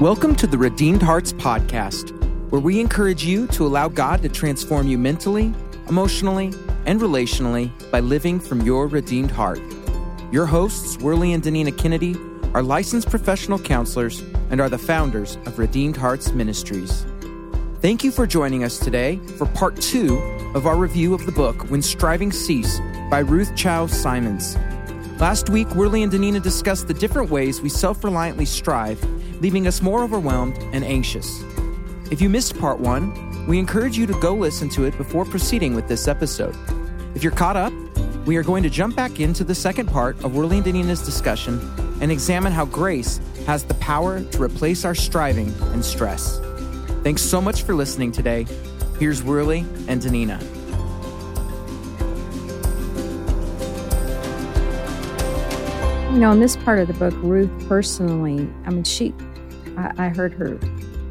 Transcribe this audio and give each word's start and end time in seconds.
Welcome 0.00 0.36
to 0.36 0.46
the 0.46 0.56
Redeemed 0.56 1.02
Hearts 1.02 1.32
Podcast, 1.32 2.12
where 2.50 2.60
we 2.60 2.78
encourage 2.78 3.24
you 3.24 3.48
to 3.48 3.66
allow 3.66 3.88
God 3.88 4.22
to 4.22 4.28
transform 4.28 4.86
you 4.86 4.96
mentally, 4.96 5.52
emotionally, 5.88 6.54
and 6.86 7.00
relationally 7.00 7.72
by 7.90 7.98
living 7.98 8.38
from 8.38 8.60
your 8.60 8.86
redeemed 8.86 9.32
heart. 9.32 9.60
Your 10.30 10.46
hosts, 10.46 10.98
Worley 10.98 11.32
and 11.32 11.42
Danina 11.42 11.76
Kennedy, 11.76 12.14
are 12.54 12.62
licensed 12.62 13.10
professional 13.10 13.58
counselors 13.58 14.22
and 14.50 14.60
are 14.60 14.68
the 14.68 14.78
founders 14.78 15.34
of 15.46 15.58
Redeemed 15.58 15.96
Hearts 15.96 16.30
Ministries. 16.30 17.04
Thank 17.82 18.04
you 18.04 18.12
for 18.12 18.24
joining 18.24 18.62
us 18.62 18.78
today 18.78 19.16
for 19.36 19.46
part 19.46 19.74
two 19.80 20.16
of 20.54 20.68
our 20.68 20.76
review 20.76 21.12
of 21.12 21.26
the 21.26 21.32
book 21.32 21.68
When 21.70 21.82
Striving 21.82 22.30
Cease 22.30 22.78
by 23.10 23.18
Ruth 23.18 23.56
Chou 23.56 23.88
Simons. 23.88 24.56
Last 25.18 25.50
week, 25.50 25.68
Worley 25.74 26.04
and 26.04 26.12
Danina 26.12 26.40
discussed 26.40 26.86
the 26.86 26.94
different 26.94 27.30
ways 27.30 27.60
we 27.60 27.68
self 27.68 28.04
reliantly 28.04 28.46
strive 28.46 29.04
leaving 29.40 29.66
us 29.66 29.82
more 29.82 30.02
overwhelmed 30.02 30.56
and 30.72 30.84
anxious. 30.84 31.42
If 32.10 32.20
you 32.20 32.28
missed 32.28 32.58
part 32.58 32.80
one, 32.80 33.46
we 33.46 33.58
encourage 33.58 33.96
you 33.96 34.06
to 34.06 34.12
go 34.20 34.34
listen 34.34 34.68
to 34.70 34.84
it 34.84 34.96
before 34.96 35.24
proceeding 35.24 35.74
with 35.74 35.88
this 35.88 36.08
episode. 36.08 36.56
If 37.14 37.22
you're 37.22 37.32
caught 37.32 37.56
up, 37.56 37.72
we 38.26 38.36
are 38.36 38.42
going 38.42 38.62
to 38.62 38.70
jump 38.70 38.94
back 38.94 39.20
into 39.20 39.42
the 39.42 39.54
second 39.54 39.86
part 39.86 40.22
of 40.22 40.34
Worley 40.34 40.58
and 40.58 40.66
Danina's 40.66 41.02
discussion 41.02 41.58
and 42.00 42.12
examine 42.12 42.52
how 42.52 42.66
grace 42.66 43.20
has 43.46 43.64
the 43.64 43.74
power 43.74 44.22
to 44.22 44.42
replace 44.42 44.84
our 44.84 44.94
striving 44.94 45.52
and 45.72 45.84
stress. 45.84 46.38
Thanks 47.02 47.22
so 47.22 47.40
much 47.40 47.62
for 47.62 47.74
listening 47.74 48.12
today. 48.12 48.46
Here's 48.98 49.22
Worley 49.22 49.60
and 49.86 50.02
Danina. 50.02 50.42
You 56.12 56.18
know, 56.18 56.32
in 56.32 56.40
this 56.40 56.56
part 56.56 56.80
of 56.80 56.88
the 56.88 56.94
book, 56.94 57.14
Ruth 57.18 57.50
personally, 57.68 58.50
I 58.66 58.70
mean, 58.70 58.84
she 58.84 59.14
I, 59.78 60.06
I 60.06 60.08
heard 60.08 60.32
her 60.34 60.58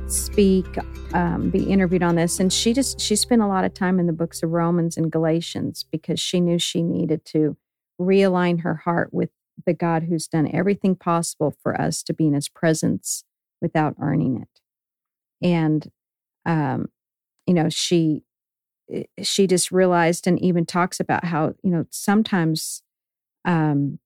speak, 0.08 0.66
um, 1.14 1.50
be 1.50 1.64
interviewed 1.64 2.04
on 2.04 2.16
this, 2.16 2.40
and 2.40 2.52
she 2.52 2.74
just 2.74 3.00
she 3.00 3.16
spent 3.16 3.42
a 3.42 3.48
lot 3.48 3.64
of 3.64 3.74
time 3.74 4.00
in 4.00 4.08
the 4.08 4.14
books 4.14 4.44
of 4.44 4.52
Romans 4.52 4.98
and 4.98 5.12
Galatians 5.12 5.86
because 5.90 6.20
she 6.20 6.40
knew 6.40 6.60
she 6.60 6.82
needed 6.82 7.24
to 7.26 7.56
realign 8.00 8.62
her 8.62 8.76
heart 8.76 9.14
with 9.14 9.30
the 9.66 9.74
God 9.74 10.04
who's 10.04 10.28
done 10.28 10.50
everything 10.54 10.96
possible 10.96 11.56
for 11.64 11.80
us 11.80 12.04
to 12.04 12.14
be 12.14 12.28
in 12.28 12.34
His 12.34 12.50
presence 12.50 13.24
without 13.62 13.96
earning 14.02 14.42
it, 14.42 14.62
and 15.46 15.90
um, 16.46 16.90
you 17.46 17.54
know 17.54 17.70
she 17.70 18.24
eh, 18.92 19.04
she 19.24 19.48
just 19.48 19.72
realized 19.72 20.28
and 20.28 20.42
even 20.42 20.66
talks 20.66 21.00
about 21.00 21.26
how 21.26 21.54
you 21.64 21.72
know 21.72 21.86
sometimes 21.90 22.84
um, 23.46 24.00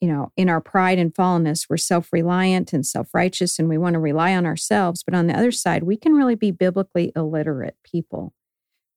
you 0.00 0.08
know, 0.08 0.32
in 0.36 0.48
our 0.48 0.60
pride 0.60 0.98
and 0.98 1.14
fallenness, 1.14 1.66
we're 1.68 1.76
self 1.76 2.12
reliant 2.12 2.72
and 2.72 2.84
self 2.84 3.08
righteous 3.14 3.58
and 3.58 3.68
we 3.68 3.78
want 3.78 3.94
to 3.94 4.00
rely 4.00 4.34
on 4.34 4.46
ourselves. 4.46 5.02
But 5.02 5.14
on 5.14 5.26
the 5.26 5.36
other 5.36 5.52
side, 5.52 5.82
we 5.82 5.96
can 5.96 6.14
really 6.14 6.34
be 6.34 6.50
biblically 6.50 7.12
illiterate 7.16 7.76
people 7.84 8.34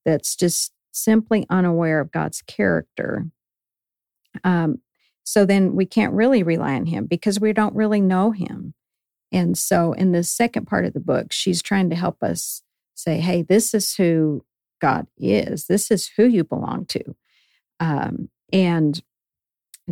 that's 0.05 0.35
just 0.35 0.73
simply 0.91 1.45
unaware 1.49 1.99
of 1.99 2.11
God's 2.11 2.41
character. 2.41 3.27
Um, 4.43 4.81
so 5.23 5.45
then 5.45 5.75
we 5.75 5.85
can't 5.85 6.13
really 6.13 6.43
rely 6.43 6.73
on 6.75 6.85
Him 6.85 7.05
because 7.05 7.39
we 7.39 7.53
don't 7.53 7.75
really 7.75 8.01
know 8.01 8.31
Him. 8.31 8.73
And 9.31 9.57
so 9.57 9.93
in 9.93 10.13
the 10.13 10.23
second 10.23 10.67
part 10.67 10.85
of 10.85 10.93
the 10.93 10.99
book, 10.99 11.31
she's 11.31 11.61
trying 11.61 11.89
to 11.89 11.95
help 11.95 12.23
us 12.23 12.63
say, 12.95 13.19
hey, 13.19 13.41
this 13.41 13.73
is 13.73 13.95
who 13.95 14.45
God 14.81 15.07
is, 15.17 15.65
this 15.67 15.91
is 15.91 16.09
who 16.15 16.25
you 16.25 16.43
belong 16.43 16.85
to. 16.87 17.15
Um, 17.79 18.29
and 18.53 19.01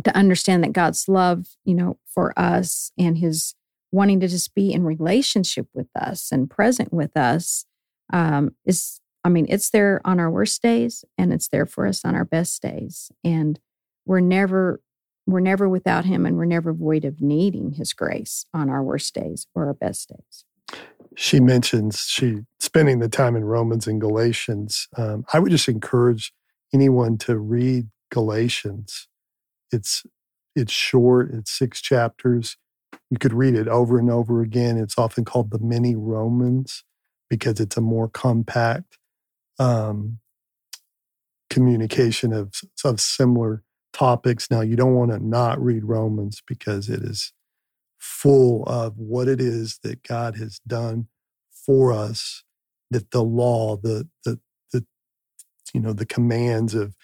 to 0.04 0.16
understand 0.16 0.62
that 0.62 0.72
God's 0.72 1.08
love, 1.08 1.46
you 1.64 1.74
know, 1.74 1.98
for 2.06 2.38
us 2.38 2.92
and 2.98 3.18
his 3.18 3.54
wanting 3.92 4.20
to 4.20 4.28
just 4.28 4.54
be 4.54 4.72
in 4.72 4.84
relationship 4.84 5.68
with 5.72 5.88
us 5.94 6.30
and 6.30 6.50
present 6.50 6.92
with 6.92 7.16
us 7.16 7.64
um, 8.12 8.54
is, 8.64 9.00
I 9.24 9.28
mean, 9.28 9.46
it's 9.48 9.70
there 9.70 10.00
on 10.04 10.20
our 10.20 10.30
worst 10.30 10.60
days 10.62 11.04
and 11.16 11.32
it's 11.32 11.48
there 11.48 11.66
for 11.66 11.86
us 11.86 12.04
on 12.04 12.14
our 12.14 12.24
best 12.24 12.60
days. 12.62 13.10
And 13.24 13.58
we're 14.04 14.20
never, 14.20 14.80
we're 15.26 15.40
never 15.40 15.68
without 15.68 16.04
him 16.04 16.26
and 16.26 16.36
we're 16.36 16.44
never 16.44 16.72
void 16.72 17.04
of 17.04 17.20
needing 17.20 17.72
his 17.72 17.92
grace 17.92 18.44
on 18.52 18.68
our 18.68 18.82
worst 18.82 19.14
days 19.14 19.46
or 19.54 19.66
our 19.66 19.74
best 19.74 20.10
days. 20.10 20.44
She 21.16 21.40
mentions 21.40 22.00
she 22.00 22.40
spending 22.60 22.98
the 22.98 23.08
time 23.08 23.36
in 23.36 23.44
Romans 23.44 23.86
and 23.86 24.00
Galatians. 24.00 24.88
Um, 24.96 25.24
I 25.32 25.38
would 25.38 25.50
just 25.50 25.68
encourage 25.68 26.32
anyone 26.74 27.16
to 27.18 27.38
read 27.38 27.88
Galatians 28.10 29.08
it's 29.72 30.04
it's 30.54 30.72
short. 30.72 31.30
It's 31.32 31.56
six 31.56 31.80
chapters. 31.82 32.56
You 33.10 33.18
could 33.18 33.34
read 33.34 33.54
it 33.54 33.68
over 33.68 33.98
and 33.98 34.10
over 34.10 34.42
again. 34.42 34.78
It's 34.78 34.98
often 34.98 35.24
called 35.24 35.50
the 35.50 35.58
mini 35.58 35.94
Romans 35.96 36.84
because 37.28 37.60
it's 37.60 37.76
a 37.76 37.80
more 37.82 38.08
compact 38.08 38.98
um, 39.58 40.18
communication 41.50 42.32
of 42.32 42.54
of 42.84 43.00
similar 43.00 43.62
topics. 43.92 44.50
Now, 44.50 44.60
you 44.60 44.76
don't 44.76 44.94
want 44.94 45.10
to 45.12 45.18
not 45.18 45.62
read 45.62 45.84
Romans 45.84 46.42
because 46.46 46.88
it 46.88 47.02
is 47.02 47.32
full 47.98 48.64
of 48.64 48.98
what 48.98 49.28
it 49.28 49.40
is 49.40 49.80
that 49.82 50.02
God 50.02 50.36
has 50.36 50.60
done 50.66 51.08
for 51.50 51.92
us. 51.92 52.44
That 52.90 53.10
the 53.10 53.24
law, 53.24 53.76
the 53.76 54.08
the 54.24 54.40
the 54.72 54.86
you 55.74 55.80
know 55.80 55.92
the 55.92 56.06
commands 56.06 56.74
of 56.74 56.94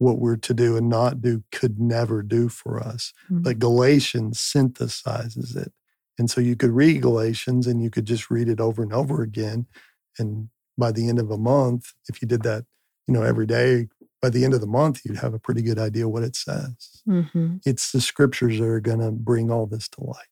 what 0.00 0.18
we're 0.18 0.36
to 0.36 0.54
do 0.54 0.78
and 0.78 0.88
not 0.88 1.20
do 1.20 1.44
could 1.52 1.78
never 1.78 2.22
do 2.22 2.48
for 2.48 2.80
us. 2.80 3.12
Mm-hmm. 3.26 3.42
But 3.42 3.58
Galatians 3.58 4.38
synthesizes 4.38 5.54
it. 5.56 5.72
And 6.18 6.30
so 6.30 6.40
you 6.40 6.56
could 6.56 6.70
read 6.70 7.02
Galatians 7.02 7.66
and 7.66 7.82
you 7.82 7.90
could 7.90 8.06
just 8.06 8.30
read 8.30 8.48
it 8.48 8.60
over 8.60 8.82
and 8.82 8.94
over 8.94 9.22
again. 9.22 9.66
And 10.18 10.48
by 10.78 10.90
the 10.90 11.06
end 11.08 11.18
of 11.18 11.30
a 11.30 11.36
month, 11.36 11.92
if 12.08 12.22
you 12.22 12.28
did 12.28 12.42
that, 12.44 12.64
you 13.06 13.12
know, 13.12 13.22
every 13.22 13.46
day, 13.46 13.88
by 14.22 14.30
the 14.30 14.42
end 14.42 14.54
of 14.54 14.62
the 14.62 14.66
month, 14.66 15.02
you'd 15.04 15.18
have 15.18 15.34
a 15.34 15.38
pretty 15.38 15.60
good 15.60 15.78
idea 15.78 16.08
what 16.08 16.22
it 16.22 16.34
says. 16.34 17.02
Mm-hmm. 17.06 17.56
It's 17.66 17.92
the 17.92 18.00
scriptures 18.00 18.58
that 18.58 18.66
are 18.66 18.80
going 18.80 19.00
to 19.00 19.10
bring 19.10 19.50
all 19.50 19.66
this 19.66 19.86
to 19.90 20.02
light. 20.02 20.26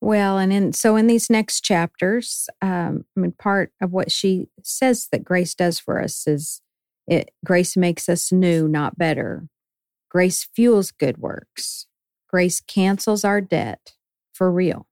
Well, 0.00 0.38
and 0.38 0.52
in 0.52 0.72
so 0.74 0.94
in 0.94 1.08
these 1.08 1.28
next 1.28 1.62
chapters, 1.62 2.48
um, 2.62 3.04
I 3.16 3.20
mean, 3.20 3.32
part 3.32 3.72
of 3.80 3.90
what 3.90 4.12
she 4.12 4.46
says 4.62 5.08
that 5.10 5.24
grace 5.24 5.56
does 5.56 5.80
for 5.80 6.00
us 6.00 6.24
is 6.28 6.60
it, 7.08 7.30
grace 7.44 7.76
makes 7.76 8.08
us 8.08 8.30
new, 8.30 8.68
not 8.68 8.98
better. 8.98 9.48
Grace 10.10 10.48
fuels 10.54 10.90
good 10.90 11.18
works. 11.18 11.86
Grace 12.28 12.60
cancels 12.60 13.24
our 13.24 13.40
debt 13.40 13.94
for 14.32 14.52
real. 14.52 14.86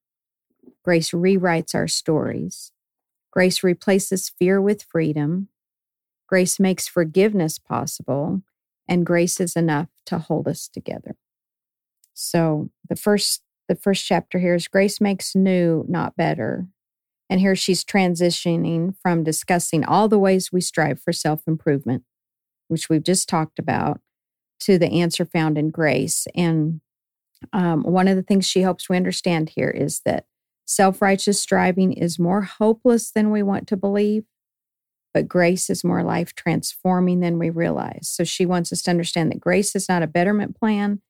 Grace 0.82 1.10
rewrites 1.10 1.75
our 1.75 1.87
stories. 1.87 2.72
Grace 3.31 3.62
replaces 3.62 4.31
fear 4.31 4.60
with 4.60 4.82
freedom. 4.82 5.49
Grace 6.26 6.59
makes 6.59 6.88
forgiveness 6.88 7.59
possible. 7.59 8.43
And 8.88 9.05
grace 9.05 9.41
is 9.41 9.56
enough 9.56 9.88
to 10.06 10.19
hold 10.19 10.49
us 10.49 10.69
together. 10.69 11.16
So 12.15 12.71
the 12.88 12.97
first 12.97 13.43
the 13.69 13.75
first 13.75 14.06
chapter 14.06 14.38
here 14.38 14.55
is 14.55 14.69
grace 14.69 15.00
makes 15.00 15.34
new, 15.34 15.84
not 15.88 16.16
better. 16.16 16.69
And 17.28 17.41
here 17.41 17.56
she's 17.56 17.84
transitioning 17.84 18.94
from 19.03 19.25
discussing 19.25 19.84
all 19.84 20.09
the 20.09 20.19
ways 20.19 20.53
we 20.53 20.60
strive 20.60 21.00
for 21.00 21.12
self 21.12 21.42
improvement, 21.47 22.04
which 22.69 22.88
we've 22.88 23.03
just 23.03 23.28
talked 23.28 23.59
about, 23.59 24.00
to 24.60 24.78
the 24.78 25.00
answer 25.00 25.25
found 25.25 25.59
in 25.59 25.70
grace. 25.70 26.26
And 26.34 26.81
um, 27.53 27.82
one 27.82 28.09
of 28.09 28.16
the 28.16 28.22
things 28.22 28.47
she 28.47 28.62
hopes 28.62 28.88
we 28.88 28.97
understand 28.97 29.50
here 29.50 29.70
is 29.70 30.00
that 30.04 30.26
self 30.66 31.03
righteous 31.03 31.41
striving 31.41 31.92
is 31.92 32.19
more 32.19 32.42
hopeless 32.42 33.10
than 33.10 33.31
we 33.31 33.43
want 33.43 33.66
to 33.69 33.76
believe, 33.76 34.25
but 35.12 35.28
grace 35.28 35.69
is 35.69 35.84
more 35.84 36.02
life 36.02 36.34
transforming 36.34 37.20
than 37.20 37.38
we 37.38 37.50
realize. 37.50 38.08
So 38.08 38.25
she 38.25 38.46
wants 38.46 38.73
us 38.73 38.82
to 38.82 38.90
understand 38.90 39.31
that 39.32 39.40
grace 39.40 39.75
is 39.75 39.88
not 39.88 40.02
a 40.02 40.08
betterment 40.08 40.58
plan, 40.58 41.02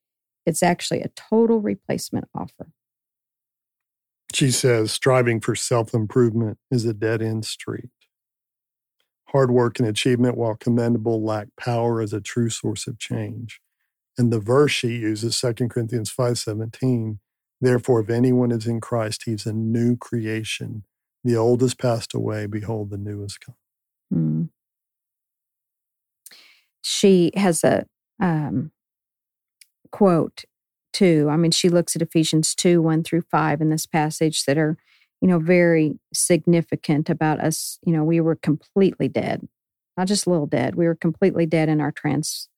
it's 0.46 0.62
actually 0.62 1.02
a 1.02 1.08
total 1.08 1.60
replacement 1.60 2.28
offer. 2.34 2.68
She 4.36 4.50
says 4.50 4.92
striving 4.92 5.40
for 5.40 5.54
self 5.54 5.94
improvement 5.94 6.58
is 6.70 6.84
a 6.84 6.92
dead 6.92 7.22
end 7.22 7.46
street. 7.46 7.88
Hard 9.28 9.50
work 9.50 9.78
and 9.78 9.88
achievement, 9.88 10.36
while 10.36 10.56
commendable, 10.56 11.24
lack 11.24 11.48
power 11.58 12.02
as 12.02 12.12
a 12.12 12.20
true 12.20 12.50
source 12.50 12.86
of 12.86 12.98
change. 12.98 13.62
And 14.18 14.30
the 14.30 14.38
verse 14.38 14.72
she 14.72 14.88
uses, 14.88 15.40
2 15.40 15.54
Corinthians 15.70 16.12
5.17, 16.14 17.16
Therefore, 17.62 18.00
if 18.00 18.10
anyone 18.10 18.52
is 18.52 18.66
in 18.66 18.78
Christ, 18.78 19.22
he's 19.24 19.46
a 19.46 19.54
new 19.54 19.96
creation. 19.96 20.84
The 21.24 21.34
old 21.34 21.62
has 21.62 21.74
passed 21.74 22.12
away. 22.12 22.44
Behold, 22.44 22.90
the 22.90 22.98
new 22.98 23.22
has 23.22 23.38
come. 23.38 23.54
Mm. 24.12 24.48
She 26.82 27.32
has 27.34 27.64
a 27.64 27.86
um, 28.20 28.70
quote 29.90 30.44
too. 30.96 31.28
I 31.30 31.36
mean, 31.36 31.50
she 31.50 31.68
looks 31.68 31.94
at 31.94 32.00
Ephesians 32.00 32.54
2 32.54 32.80
1 32.80 33.02
through 33.02 33.22
5 33.30 33.60
in 33.60 33.68
this 33.68 33.84
passage 33.84 34.44
that 34.44 34.56
are, 34.56 34.78
you 35.20 35.28
know, 35.28 35.38
very 35.38 35.98
significant 36.14 37.10
about 37.10 37.38
us. 37.38 37.78
You 37.84 37.92
know, 37.92 38.02
we 38.02 38.18
were 38.20 38.34
completely 38.34 39.06
dead, 39.06 39.46
not 39.98 40.06
just 40.06 40.26
a 40.26 40.30
little 40.30 40.46
dead. 40.46 40.74
We 40.74 40.86
were 40.86 40.94
completely 40.94 41.44
dead 41.44 41.68
in 41.68 41.80
our 41.80 41.92
trans 41.92 42.48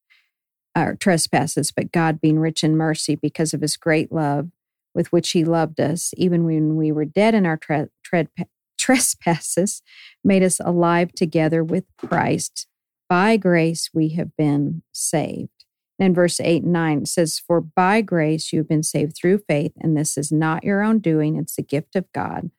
our 0.76 0.94
trespasses, 0.94 1.73
but 1.73 1.90
God 1.90 2.20
being 2.20 2.38
rich 2.38 2.62
in 2.62 2.76
mercy 2.76 3.17
because 3.17 3.52
of 3.52 3.62
his 3.62 3.76
great 3.76 4.12
love 4.12 4.50
with 4.94 5.11
which 5.11 5.31
he 5.31 5.44
loved 5.44 5.81
us, 5.81 6.12
even 6.17 6.44
when 6.44 6.76
we 6.76 6.93
were 6.93 7.05
dead 7.05 7.34
in 7.34 7.44
our 7.44 7.56
tre- 7.56 7.88
trespasses, 8.79 9.82
made 10.23 10.44
us 10.44 10.61
alive 10.61 11.12
together 11.12 11.64
with 11.64 11.84
Christ. 11.96 12.69
By 13.08 13.37
grace 13.37 13.91
we 13.93 14.11
have 14.11 14.37
been 14.37 14.82
saved. 14.93 15.57
And 15.98 16.14
verse 16.14 16.38
8 16.38 16.62
and 16.62 16.72
9 16.72 17.06
says, 17.06 17.40
For 17.44 17.60
by 17.60 18.00
grace 18.02 18.52
you 18.52 18.60
have 18.60 18.68
been 18.68 18.82
saved 18.82 19.16
through 19.16 19.38
faith, 19.48 19.72
and 19.80 19.96
this 19.96 20.16
is 20.16 20.30
not 20.30 20.64
your 20.64 20.82
own 20.82 21.00
doing, 21.00 21.36
it's 21.36 21.56
the 21.56 21.62
gift 21.62 21.96
of 21.96 22.10
God, 22.12 22.50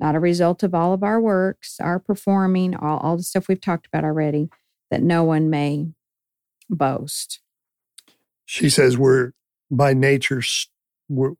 not 0.00 0.16
a 0.16 0.20
result 0.20 0.62
of 0.62 0.74
all 0.74 0.92
of 0.92 1.02
our 1.02 1.20
works, 1.20 1.78
our 1.80 1.98
performing, 1.98 2.74
all, 2.74 2.98
all 2.98 3.16
the 3.16 3.22
stuff 3.22 3.46
we've 3.48 3.60
talked 3.60 3.86
about 3.86 4.04
already, 4.04 4.48
that 4.90 5.02
no 5.02 5.22
one 5.22 5.48
may 5.48 5.86
boast. 6.68 7.40
She 8.44 8.68
says, 8.68 8.98
We're 8.98 9.32
by 9.70 9.94
nature, 9.94 10.42
we're 11.08 11.34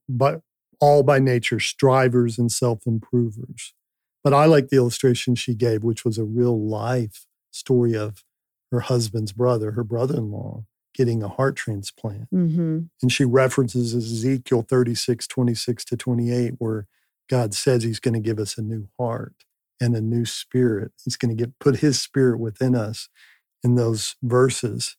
all 0.81 1.02
by 1.02 1.19
nature 1.19 1.58
strivers 1.58 2.38
and 2.38 2.52
self 2.52 2.87
improvers. 2.87 3.75
But 4.22 4.34
I 4.34 4.44
like 4.44 4.69
the 4.69 4.76
illustration 4.76 5.34
she 5.34 5.55
gave, 5.55 5.82
which 5.82 6.05
was 6.05 6.19
a 6.19 6.25
real 6.25 6.60
life 6.60 7.26
story 7.50 7.96
of 7.96 8.25
her 8.70 8.81
husband's 8.81 9.32
brother, 9.32 9.72
her 9.72 9.84
brother 9.84 10.16
in 10.16 10.31
law, 10.31 10.64
getting 10.99 11.23
a 11.23 11.29
heart 11.29 11.55
transplant. 11.56 12.29
Mm-hmm. 12.35 12.79
And 13.00 13.12
she 13.12 13.25
references 13.25 13.95
Ezekiel 13.95 14.62
36, 14.69 15.27
26 15.29 15.85
to 15.87 15.97
28, 15.97 16.55
where 16.59 16.87
God 17.31 17.55
says 17.55 17.85
he's 17.85 18.00
going 18.00 18.15
to 18.15 18.21
give 18.21 18.41
us 18.41 18.59
a 18.59 18.62
new 18.62 18.89
heart 18.99 19.45
and 19.81 19.95
a 19.95 20.00
new 20.00 20.25
spirit. 20.25 20.91
He's 21.05 21.17
going 21.17 21.35
to 21.35 21.41
get 21.41 21.59
put 21.61 21.77
his 21.77 22.00
spirit 22.00 22.41
within 22.41 22.75
us 22.75 23.09
in 23.62 23.77
those 23.77 24.17
verses. 24.23 24.97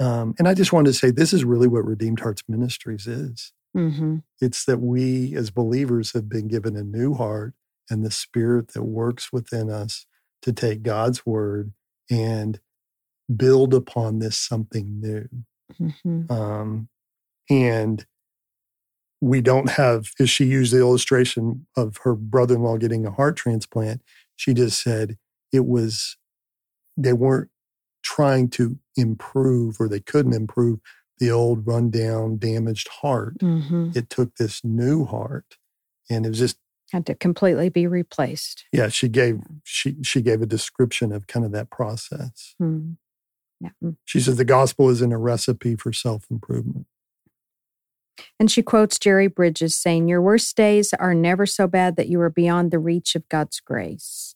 Um, 0.00 0.34
and 0.38 0.48
I 0.48 0.54
just 0.54 0.72
wanted 0.72 0.92
to 0.92 0.98
say 0.98 1.10
this 1.10 1.32
is 1.32 1.44
really 1.44 1.68
what 1.68 1.84
Redeemed 1.84 2.20
Hearts 2.20 2.42
Ministries 2.48 3.06
is. 3.06 3.52
Mm-hmm. 3.76 4.18
It's 4.40 4.64
that 4.64 4.80
we 4.80 5.34
as 5.36 5.50
believers 5.50 6.12
have 6.12 6.28
been 6.28 6.48
given 6.48 6.76
a 6.76 6.82
new 6.82 7.14
heart 7.14 7.52
and 7.90 8.04
the 8.04 8.10
spirit 8.10 8.68
that 8.68 8.84
works 8.84 9.32
within 9.32 9.70
us 9.70 10.06
to 10.42 10.52
take 10.52 10.82
God's 10.82 11.26
word 11.26 11.72
and 12.10 12.60
build 13.34 13.74
upon 13.74 14.18
this 14.18 14.36
something 14.38 15.00
new. 15.00 15.28
Mm-hmm. 15.80 16.30
Um, 16.32 16.88
and 17.50 18.04
we 19.20 19.40
don't 19.40 19.70
have, 19.70 20.08
as 20.20 20.30
she 20.30 20.44
used 20.44 20.72
the 20.72 20.78
illustration 20.78 21.66
of 21.76 21.98
her 22.04 22.14
brother 22.14 22.54
in 22.56 22.62
law 22.62 22.76
getting 22.76 23.06
a 23.06 23.10
heart 23.10 23.36
transplant, 23.36 24.02
she 24.36 24.52
just 24.54 24.82
said 24.82 25.16
it 25.52 25.66
was, 25.66 26.16
they 26.96 27.12
weren't 27.12 27.50
trying 28.02 28.48
to 28.50 28.78
improve 28.96 29.76
or 29.80 29.88
they 29.88 30.00
couldn't 30.00 30.34
improve 30.34 30.78
the 31.18 31.30
old 31.30 31.66
rundown, 31.66 32.36
damaged 32.36 32.88
heart. 32.88 33.38
Mm-hmm. 33.38 33.90
It 33.94 34.10
took 34.10 34.36
this 34.36 34.62
new 34.62 35.04
heart 35.06 35.56
and 36.10 36.26
it 36.26 36.28
was 36.28 36.38
just 36.38 36.58
Had 36.92 37.06
to 37.06 37.14
completely 37.14 37.68
be 37.70 37.86
replaced. 37.86 38.64
yeah 38.72 38.88
she 38.88 39.08
gave 39.08 39.40
she 39.64 39.96
she 40.02 40.20
gave 40.20 40.40
a 40.42 40.46
description 40.46 41.10
of 41.10 41.26
kind 41.26 41.44
of 41.46 41.52
that 41.52 41.70
process 41.70 42.54
Mm. 42.62 42.96
Yeah. 43.60 43.70
She 44.04 44.20
says 44.20 44.36
the 44.36 44.44
gospel 44.44 44.90
isn't 44.90 45.12
a 45.12 45.18
recipe 45.18 45.76
for 45.76 45.92
self-improvement 45.92 46.86
And 48.38 48.50
she 48.50 48.62
quotes 48.62 48.98
Jerry 48.98 49.26
Bridges 49.28 49.74
saying, 49.76 50.08
Your 50.08 50.20
worst 50.22 50.56
days 50.56 50.92
are 50.94 51.14
never 51.14 51.46
so 51.46 51.66
bad 51.66 51.96
that 51.96 52.08
you 52.08 52.20
are 52.20 52.30
beyond 52.30 52.70
the 52.70 52.78
reach 52.78 53.14
of 53.14 53.28
God's 53.28 53.60
grace. 53.60 54.34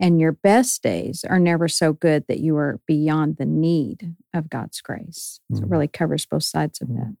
And 0.00 0.20
your 0.20 0.32
best 0.32 0.82
days 0.82 1.24
are 1.28 1.38
never 1.38 1.68
so 1.68 1.92
good 1.92 2.24
that 2.28 2.40
you 2.40 2.56
are 2.56 2.80
beyond 2.86 3.36
the 3.36 3.46
need 3.46 4.14
of 4.34 4.50
God's 4.50 4.80
grace. 4.80 5.40
So 5.52 5.58
it 5.58 5.64
Mhm. 5.66 5.70
really 5.70 5.88
covers 5.88 6.26
both 6.26 6.42
sides 6.44 6.80
of 6.82 6.88
that. 6.88 7.16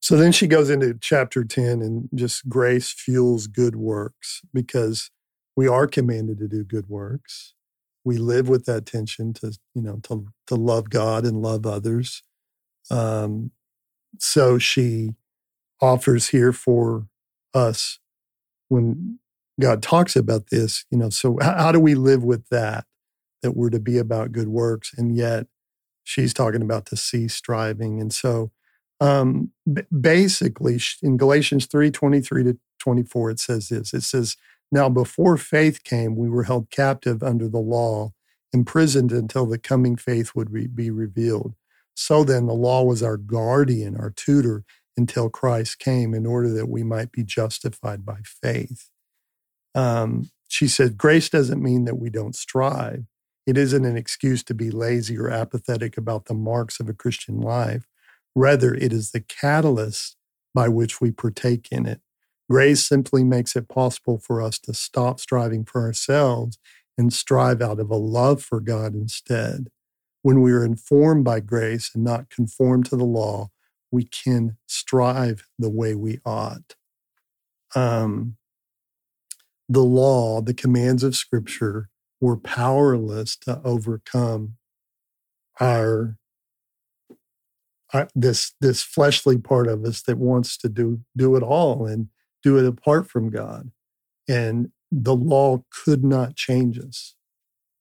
so 0.00 0.16
then 0.16 0.30
she 0.32 0.46
goes 0.46 0.70
into 0.70 0.94
chapter 1.00 1.44
10 1.44 1.82
and 1.82 2.08
just 2.14 2.48
grace 2.48 2.90
fuels 2.92 3.46
good 3.48 3.74
works 3.76 4.42
because 4.54 5.10
we 5.56 5.66
are 5.66 5.86
commanded 5.88 6.38
to 6.38 6.46
do 6.48 6.62
good 6.64 6.88
works 6.88 7.54
we 8.04 8.18
live 8.18 8.48
with 8.48 8.64
that 8.66 8.86
tension 8.86 9.32
to 9.32 9.58
you 9.74 9.82
know 9.82 10.00
to 10.02 10.26
to 10.46 10.54
love 10.54 10.90
god 10.90 11.24
and 11.24 11.42
love 11.42 11.66
others 11.66 12.22
um 12.90 13.50
so 14.18 14.58
she 14.58 15.14
offers 15.80 16.28
here 16.28 16.52
for 16.52 17.08
us 17.54 17.98
when 18.68 19.18
God 19.60 19.82
talks 19.82 20.16
about 20.16 20.48
this, 20.50 20.84
you 20.90 20.98
know, 20.98 21.10
so 21.10 21.38
how, 21.40 21.54
how 21.58 21.72
do 21.72 21.80
we 21.80 21.94
live 21.94 22.24
with 22.24 22.48
that? 22.50 22.86
That 23.42 23.56
we're 23.56 23.70
to 23.70 23.80
be 23.80 23.98
about 23.98 24.32
good 24.32 24.48
works, 24.48 24.92
and 24.98 25.16
yet 25.16 25.46
she's 26.02 26.34
talking 26.34 26.62
about 26.62 26.86
to 26.86 26.96
cease 26.96 27.34
striving. 27.34 28.00
And 28.00 28.12
so, 28.12 28.50
um, 29.00 29.52
basically, 30.00 30.80
in 31.02 31.16
Galatians 31.16 31.66
three 31.66 31.92
twenty 31.92 32.20
three 32.20 32.42
to 32.44 32.58
twenty 32.80 33.04
four, 33.04 33.30
it 33.30 33.38
says 33.38 33.68
this. 33.68 33.94
It 33.94 34.02
says, 34.02 34.36
"Now 34.72 34.88
before 34.88 35.36
faith 35.36 35.84
came, 35.84 36.16
we 36.16 36.28
were 36.28 36.44
held 36.44 36.70
captive 36.70 37.22
under 37.22 37.48
the 37.48 37.58
law, 37.58 38.12
imprisoned 38.52 39.12
until 39.12 39.46
the 39.46 39.58
coming 39.58 39.96
faith 39.96 40.32
would 40.34 40.52
be 40.74 40.90
revealed." 40.90 41.54
So 41.94 42.24
then, 42.24 42.46
the 42.46 42.54
law 42.54 42.84
was 42.84 43.02
our 43.02 43.16
guardian, 43.16 43.96
our 43.96 44.10
tutor, 44.10 44.64
until 44.96 45.30
Christ 45.30 45.78
came, 45.78 46.14
in 46.14 46.26
order 46.26 46.50
that 46.54 46.68
we 46.68 46.82
might 46.84 47.12
be 47.12 47.24
justified 47.24 48.04
by 48.06 48.18
faith 48.24 48.90
um, 49.74 50.30
she 50.48 50.68
said, 50.68 50.98
grace 50.98 51.28
doesn't 51.28 51.62
mean 51.62 51.84
that 51.84 51.98
we 51.98 52.10
don't 52.10 52.36
strive. 52.36 53.04
It 53.46 53.56
isn't 53.56 53.84
an 53.84 53.96
excuse 53.96 54.42
to 54.44 54.54
be 54.54 54.70
lazy 54.70 55.18
or 55.18 55.30
apathetic 55.30 55.96
about 55.96 56.26
the 56.26 56.34
marks 56.34 56.80
of 56.80 56.88
a 56.88 56.94
Christian 56.94 57.40
life. 57.40 57.86
Rather, 58.34 58.74
it 58.74 58.92
is 58.92 59.12
the 59.12 59.20
catalyst 59.20 60.16
by 60.54 60.68
which 60.68 61.00
we 61.00 61.12
partake 61.12 61.68
in 61.70 61.86
it. 61.86 62.00
Grace 62.50 62.86
simply 62.86 63.24
makes 63.24 63.56
it 63.56 63.68
possible 63.68 64.18
for 64.18 64.40
us 64.40 64.58
to 64.60 64.72
stop 64.72 65.20
striving 65.20 65.64
for 65.64 65.82
ourselves 65.82 66.58
and 66.96 67.12
strive 67.12 67.60
out 67.60 67.78
of 67.78 67.90
a 67.90 67.96
love 67.96 68.42
for 68.42 68.60
God 68.60 68.94
instead. 68.94 69.68
When 70.22 70.40
we 70.40 70.52
are 70.52 70.64
informed 70.64 71.24
by 71.24 71.40
grace 71.40 71.90
and 71.94 72.02
not 72.02 72.30
conformed 72.30 72.86
to 72.86 72.96
the 72.96 73.04
law, 73.04 73.48
we 73.90 74.04
can 74.04 74.56
strive 74.66 75.44
the 75.58 75.70
way 75.70 75.94
we 75.94 76.20
ought. 76.24 76.74
Um, 77.74 78.36
the 79.68 79.84
law, 79.84 80.40
the 80.40 80.54
commands 80.54 81.02
of 81.02 81.14
Scripture, 81.14 81.90
were 82.20 82.36
powerless 82.36 83.36
to 83.36 83.60
overcome 83.62 84.54
our, 85.60 86.16
our 87.92 88.08
this 88.14 88.54
this 88.60 88.82
fleshly 88.82 89.38
part 89.38 89.68
of 89.68 89.84
us 89.84 90.02
that 90.02 90.18
wants 90.18 90.56
to 90.58 90.68
do 90.68 91.00
do 91.16 91.36
it 91.36 91.42
all 91.42 91.86
and 91.86 92.08
do 92.42 92.58
it 92.58 92.66
apart 92.66 93.08
from 93.10 93.30
God, 93.30 93.70
and 94.28 94.72
the 94.90 95.14
law 95.14 95.64
could 95.70 96.04
not 96.04 96.36
change 96.36 96.78
us. 96.78 97.14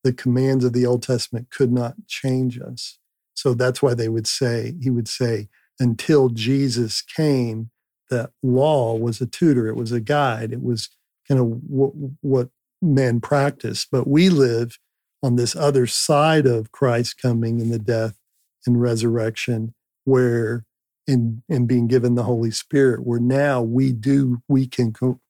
The 0.03 0.13
commands 0.13 0.63
of 0.63 0.73
the 0.73 0.85
Old 0.85 1.03
Testament 1.03 1.49
could 1.51 1.71
not 1.71 1.95
change 2.07 2.59
us. 2.59 2.99
So 3.33 3.53
that's 3.53 3.81
why 3.81 3.93
they 3.93 4.09
would 4.09 4.27
say 4.27 4.73
he 4.81 4.89
would 4.89 5.07
say 5.07 5.49
until 5.79 6.29
Jesus 6.29 7.01
came, 7.01 7.69
that 8.09 8.31
law 8.41 8.95
was 8.95 9.19
a 9.19 9.25
tutor, 9.25 9.67
it 9.67 9.75
was 9.75 9.91
a 9.91 9.99
guide, 9.99 10.53
it 10.53 10.63
was 10.63 10.89
kind 11.27 11.39
of 11.39 11.47
what, 11.67 11.91
what 12.21 12.49
men 12.81 13.19
practice. 13.19 13.85
But 13.89 14.07
we 14.07 14.29
live 14.29 14.79
on 15.21 15.35
this 15.35 15.55
other 15.55 15.87
side 15.87 16.45
of 16.45 16.71
Christ 16.71 17.21
coming 17.21 17.59
in 17.59 17.69
the 17.69 17.79
death 17.79 18.17
and 18.65 18.81
resurrection, 18.81 19.73
where 20.05 20.65
in 21.07 21.43
in 21.49 21.67
being 21.67 21.87
given 21.87 22.15
the 22.15 22.23
Holy 22.23 22.51
Spirit, 22.51 23.05
where 23.05 23.19
now 23.19 23.61
we 23.61 23.93
do 23.93 24.41
we 24.47 24.67
can 24.67 24.93
co- 24.93 25.21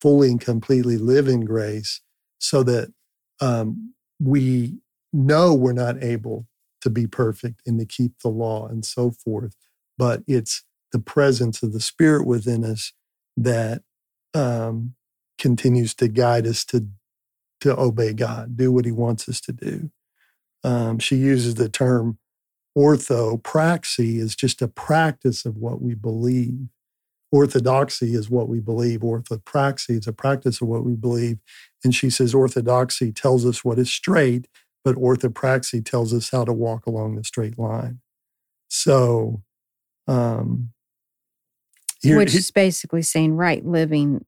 fully 0.00 0.30
and 0.30 0.40
completely 0.40 0.96
live 0.98 1.28
in 1.28 1.44
grace, 1.44 2.00
so 2.38 2.62
that 2.62 2.92
um, 3.40 3.94
we 4.20 4.78
know 5.12 5.54
we're 5.54 5.72
not 5.72 6.02
able 6.02 6.46
to 6.82 6.90
be 6.90 7.06
perfect 7.06 7.62
and 7.66 7.78
to 7.80 7.86
keep 7.86 8.12
the 8.20 8.28
law 8.28 8.66
and 8.68 8.84
so 8.84 9.10
forth. 9.10 9.56
But 9.98 10.22
it's 10.26 10.64
the 10.92 10.98
presence 10.98 11.62
of 11.62 11.72
the 11.72 11.80
Spirit 11.80 12.26
within 12.26 12.64
us 12.64 12.92
that 13.36 13.82
um, 14.34 14.94
continues 15.38 15.94
to 15.96 16.08
guide 16.08 16.46
us 16.46 16.64
to 16.66 16.86
to 17.60 17.78
obey 17.78 18.12
God, 18.12 18.56
do 18.56 18.70
what 18.72 18.84
He 18.84 18.92
wants 18.92 19.28
us 19.28 19.40
to 19.42 19.52
do. 19.52 19.90
Um, 20.64 20.98
she 20.98 21.16
uses 21.16 21.56
the 21.56 21.68
term 21.68 22.18
orthopraxy 22.76 24.18
is 24.18 24.34
just 24.36 24.60
a 24.62 24.68
practice 24.68 25.44
of 25.44 25.56
what 25.56 25.80
we 25.80 25.94
believe. 25.94 26.68
Orthodoxy 27.32 28.14
is 28.14 28.30
what 28.30 28.48
we 28.48 28.60
believe. 28.60 29.00
Orthopraxy 29.00 29.98
is 29.98 30.06
a 30.06 30.12
practice 30.12 30.60
of 30.60 30.68
what 30.68 30.84
we 30.84 30.94
believe. 30.94 31.38
And 31.82 31.94
she 31.94 32.10
says 32.10 32.34
orthodoxy 32.34 33.12
tells 33.12 33.44
us 33.44 33.64
what 33.64 33.78
is 33.78 33.90
straight, 33.92 34.46
but 34.84 34.96
orthopraxy 34.96 35.84
tells 35.84 36.12
us 36.14 36.30
how 36.30 36.44
to 36.44 36.52
walk 36.52 36.86
along 36.86 37.16
the 37.16 37.24
straight 37.24 37.58
line. 37.58 38.00
So, 38.68 39.42
um, 40.06 40.70
here, 42.02 42.16
Which 42.18 42.34
is 42.34 42.50
basically 42.50 43.02
saying 43.02 43.34
right 43.34 43.64
living 43.64 44.24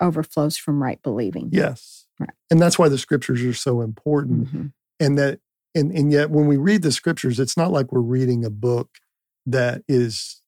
overflows 0.00 0.56
from 0.56 0.82
right 0.82 1.00
believing. 1.02 1.48
yes, 1.52 2.06
Right. 2.20 2.30
and 2.50 2.60
that's 2.60 2.78
why 2.78 2.88
the 2.88 2.98
scriptures 2.98 3.42
are 3.42 3.54
so 3.54 3.80
important. 3.80 4.52
Mhm. 4.52 4.72
and 5.00 5.18
that 5.18 5.40
and 5.74 5.92
and 5.92 6.12
yet 6.12 6.30
when 6.30 6.46
we 6.46 6.56
read 6.56 6.82
the 6.82 6.92
scriptures 6.92 7.40
it's 7.40 7.56
not 7.56 7.72
like 7.72 7.92
we're 7.92 8.00
reading 8.00 8.44
a 8.44 8.50
book 8.50 8.90
that 9.46 9.82
is 9.88 10.40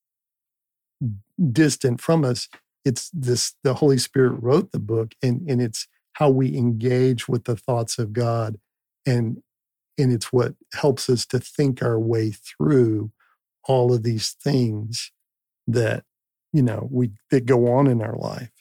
distant 1.52 2.00
from 2.00 2.24
us. 2.24 2.48
It's 2.84 3.10
this 3.12 3.54
the 3.64 3.74
Holy 3.74 3.98
Spirit 3.98 4.40
wrote 4.40 4.72
the 4.72 4.78
book 4.78 5.12
and, 5.22 5.48
and 5.48 5.60
it's 5.60 5.88
how 6.14 6.30
we 6.30 6.56
engage 6.56 7.28
with 7.28 7.44
the 7.44 7.56
thoughts 7.56 7.98
of 7.98 8.12
God 8.12 8.58
and 9.04 9.42
and 9.98 10.12
it's 10.12 10.32
what 10.32 10.54
helps 10.74 11.08
us 11.08 11.24
to 11.26 11.40
think 11.40 11.82
our 11.82 11.98
way 11.98 12.30
through 12.30 13.10
all 13.64 13.92
of 13.92 14.02
these 14.02 14.36
things 14.42 15.12
that 15.66 16.04
you 16.52 16.62
know 16.62 16.88
we 16.90 17.10
that 17.30 17.46
go 17.46 17.72
on 17.72 17.86
in 17.86 18.00
our 18.00 18.16
life 18.16 18.52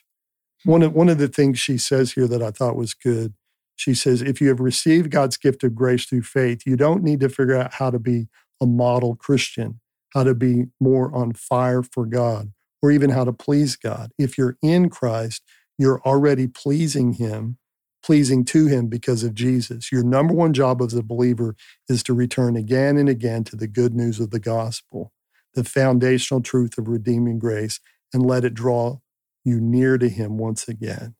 one 0.63 0.81
of 0.81 0.93
one 0.93 1.09
of 1.09 1.19
the 1.19 1.27
things 1.27 1.59
she 1.59 1.77
says 1.77 2.13
here 2.13 2.27
that 2.27 2.41
i 2.41 2.49
thought 2.51 2.75
was 2.75 2.95
good 2.95 3.33
she 3.75 3.93
says 3.93 4.21
if 4.21 4.41
you 4.41 4.47
have 4.49 4.59
received 4.59 5.11
god's 5.11 5.37
gift 5.37 5.63
of 5.63 5.75
grace 5.75 6.05
through 6.05 6.21
faith 6.21 6.61
you 6.65 6.75
don't 6.75 7.03
need 7.03 7.19
to 7.19 7.29
figure 7.29 7.57
out 7.57 7.73
how 7.75 7.89
to 7.89 7.99
be 7.99 8.27
a 8.61 8.65
model 8.65 9.15
christian 9.15 9.79
how 10.13 10.23
to 10.23 10.33
be 10.33 10.65
more 10.79 11.13
on 11.13 11.33
fire 11.33 11.83
for 11.83 12.05
god 12.05 12.51
or 12.81 12.91
even 12.91 13.09
how 13.09 13.23
to 13.23 13.33
please 13.33 13.75
god 13.75 14.11
if 14.17 14.37
you're 14.37 14.57
in 14.61 14.89
christ 14.89 15.43
you're 15.77 16.01
already 16.01 16.47
pleasing 16.47 17.13
him 17.13 17.57
pleasing 18.05 18.45
to 18.45 18.67
him 18.67 18.87
because 18.87 19.23
of 19.23 19.33
Jesus. 19.33 19.91
Your 19.91 20.03
number 20.03 20.31
one 20.31 20.53
job 20.53 20.79
as 20.79 20.93
a 20.93 21.01
believer 21.01 21.55
is 21.89 22.03
to 22.03 22.13
return 22.13 22.55
again 22.55 22.97
and 22.97 23.09
again 23.09 23.43
to 23.45 23.55
the 23.55 23.67
good 23.67 23.95
news 23.95 24.19
of 24.19 24.29
the 24.29 24.39
gospel, 24.39 25.11
the 25.55 25.63
foundational 25.63 26.41
truth 26.41 26.77
of 26.77 26.87
redeeming 26.87 27.39
grace, 27.39 27.79
and 28.13 28.23
let 28.23 28.45
it 28.45 28.53
draw 28.53 28.99
you 29.43 29.59
near 29.59 29.97
to 29.97 30.07
him 30.07 30.37
once 30.37 30.67
again. 30.67 31.15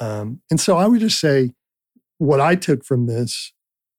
Um, 0.00 0.40
and 0.50 0.60
so 0.60 0.76
I 0.76 0.86
would 0.86 1.00
just 1.00 1.20
say 1.20 1.52
what 2.18 2.40
I 2.40 2.54
took 2.54 2.84
from 2.84 3.06
this 3.06 3.52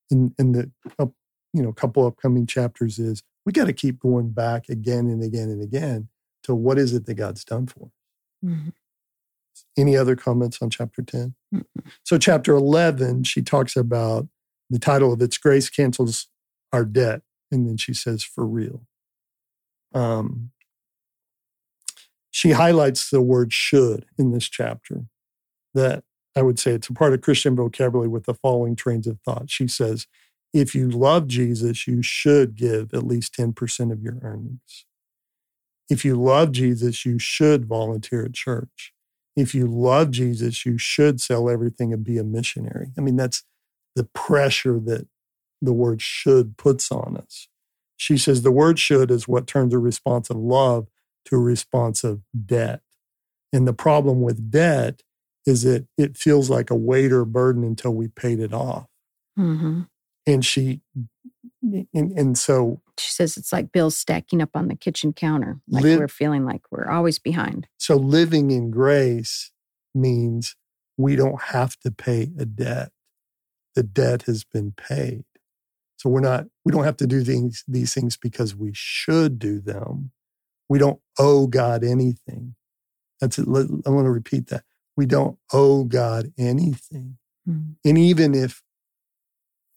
in, 0.10 0.34
in 0.38 0.54
the 0.54 0.72
uh, 0.98 1.08
you 1.54 1.62
know 1.62 1.74
couple 1.74 2.06
upcoming 2.06 2.46
chapters 2.46 3.00
is 3.00 3.24
we 3.46 3.52
got 3.52 3.66
to 3.66 3.74
keep 3.74 4.00
going 4.00 4.30
back 4.30 4.70
again 4.70 5.08
and 5.08 5.24
again 5.24 5.50
and 5.50 5.62
again 5.62 6.10
to 6.44 6.56
what 6.56 6.78
is 6.78 6.94
it 6.94 7.06
that 7.06 7.16
God's 7.16 7.44
done 7.44 7.68
for. 7.68 7.92
Mm-hmm. 8.44 8.70
Any 9.78 9.98
other 9.98 10.16
comments 10.16 10.62
on 10.62 10.70
chapter 10.70 11.02
10? 11.02 11.36
Mm-hmm. 11.54 11.90
So, 12.04 12.18
chapter 12.18 12.54
11, 12.54 13.24
she 13.24 13.42
talks 13.42 13.76
about 13.76 14.28
the 14.70 14.80
title 14.80 15.12
of 15.12 15.22
its 15.22 15.38
Grace 15.38 15.70
Cancels 15.70 16.28
Our 16.72 16.86
Debt. 16.86 17.22
And 17.52 17.68
then 17.68 17.78
she 17.78 17.94
says, 17.94 18.24
for 18.24 18.46
real. 18.46 18.84
Um, 19.94 20.52
she 22.32 22.52
highlights 22.52 23.10
the 23.10 23.22
word 23.22 23.52
should 23.52 24.06
in 24.18 24.32
this 24.32 24.48
chapter, 24.48 25.06
that 25.74 26.04
I 26.36 26.42
would 26.42 26.60
say 26.60 26.72
it's 26.72 26.90
a 26.90 26.94
part 26.94 27.14
of 27.14 27.22
Christian 27.22 27.56
vocabulary 27.56 28.08
with 28.08 28.26
the 28.26 28.34
following 28.34 28.76
trains 28.76 29.08
of 29.08 29.20
thought. 29.26 29.50
She 29.50 29.68
says, 29.68 30.08
if 30.54 30.74
you 30.74 30.90
love 30.90 31.28
Jesus, 31.28 31.88
you 31.88 32.02
should 32.02 32.56
give 32.56 32.94
at 32.94 33.06
least 33.06 33.36
10% 33.36 33.92
of 33.92 34.02
your 34.02 34.18
earnings. 34.22 34.86
If 35.90 36.06
you 36.06 36.16
love 36.16 36.52
Jesus, 36.52 37.06
you 37.06 37.20
should 37.20 37.66
volunteer 37.66 38.26
at 38.26 38.34
church 38.34 38.94
if 39.40 39.56
you 39.56 39.68
love 39.68 40.12
Jesus, 40.12 40.66
you 40.66 40.78
should 40.78 41.22
sell 41.22 41.50
everything 41.50 41.94
and 41.94 42.04
be 42.04 42.18
a 42.18 42.24
missionary. 42.24 42.92
I 42.98 43.02
mean, 43.02 43.16
that's 43.16 43.44
the 43.96 44.04
pressure 44.04 44.80
that 44.82 45.08
the 45.62 45.74
word 45.74 46.02
should 46.02 46.58
puts 46.58 46.92
on 46.92 47.18
us. 47.18 47.48
She 47.98 48.18
says 48.18 48.42
the 48.42 48.52
word 48.52 48.80
should 48.80 49.12
is 49.12 49.28
what 49.28 49.48
turns 49.48 49.74
a 49.74 49.80
response 49.80 50.30
of 50.30 50.38
love 50.38 50.88
to 51.26 51.36
a 51.36 51.40
response 51.40 52.04
of 52.04 52.22
debt. 52.46 52.82
And 53.52 53.68
the 53.68 53.74
problem 53.74 54.22
with 54.22 54.52
debt 54.52 55.02
is 55.46 55.64
that 55.64 55.88
it 55.98 56.18
feels 56.18 56.50
like 56.50 56.70
a 56.70 56.76
weight 56.76 57.12
or 57.12 57.26
burden 57.26 57.64
until 57.64 57.92
we 57.92 58.08
paid 58.08 58.40
it 58.40 58.54
off. 58.54 58.88
Mm-hmm. 59.38 59.82
And 60.28 60.46
she, 60.46 60.82
and, 61.64 61.88
and, 61.94 62.38
so 62.38 62.82
she 62.98 63.12
says 63.12 63.38
it's 63.38 63.52
like 63.52 63.72
bills 63.72 63.98
stacking 63.98 64.42
up 64.42 64.50
on 64.54 64.68
the 64.68 64.76
kitchen 64.76 65.14
counter, 65.14 65.60
like 65.68 65.84
li- 65.84 65.98
we're 65.98 66.08
feeling 66.08 66.46
like 66.46 66.62
we're 66.70 66.90
always 66.90 67.20
behind. 67.20 67.68
So 67.78 67.96
living 67.96 68.52
in 68.52 68.70
grace 68.70 69.52
means 69.96 70.56
we 70.98 71.16
don't 71.16 71.42
have 71.42 71.80
to 71.80 71.92
pay 71.92 72.32
a 72.38 72.46
debt. 72.46 72.92
The 73.76 73.84
debt 73.84 74.24
has 74.24 74.44
been 74.44 74.74
paid. 74.74 75.24
So 75.98 76.10
we're 76.10 76.20
not, 76.20 76.46
we 76.64 76.72
don't 76.72 76.84
have 76.84 76.98
to 76.98 77.08
do 77.08 77.24
these, 77.24 77.64
these 77.68 77.94
things 77.94 78.18
because 78.18 78.56
we 78.56 78.72
should 78.74 79.40
do 79.40 79.60
them. 79.60 80.12
We 80.68 80.78
don't 80.80 81.00
owe 81.18 81.48
God 81.48 81.84
anything. 81.84 82.56
That's 83.20 83.40
it. 83.40 83.48
I 83.48 83.90
want 83.90 84.06
to 84.06 84.12
repeat 84.12 84.48
that. 84.48 84.64
We 85.00 85.06
don't 85.06 85.38
owe 85.54 85.86
God 85.86 86.34
anything. 86.38 87.20
Mm-hmm. 87.48 87.72
And 87.86 87.98
even 87.98 88.36
if, 88.36 88.62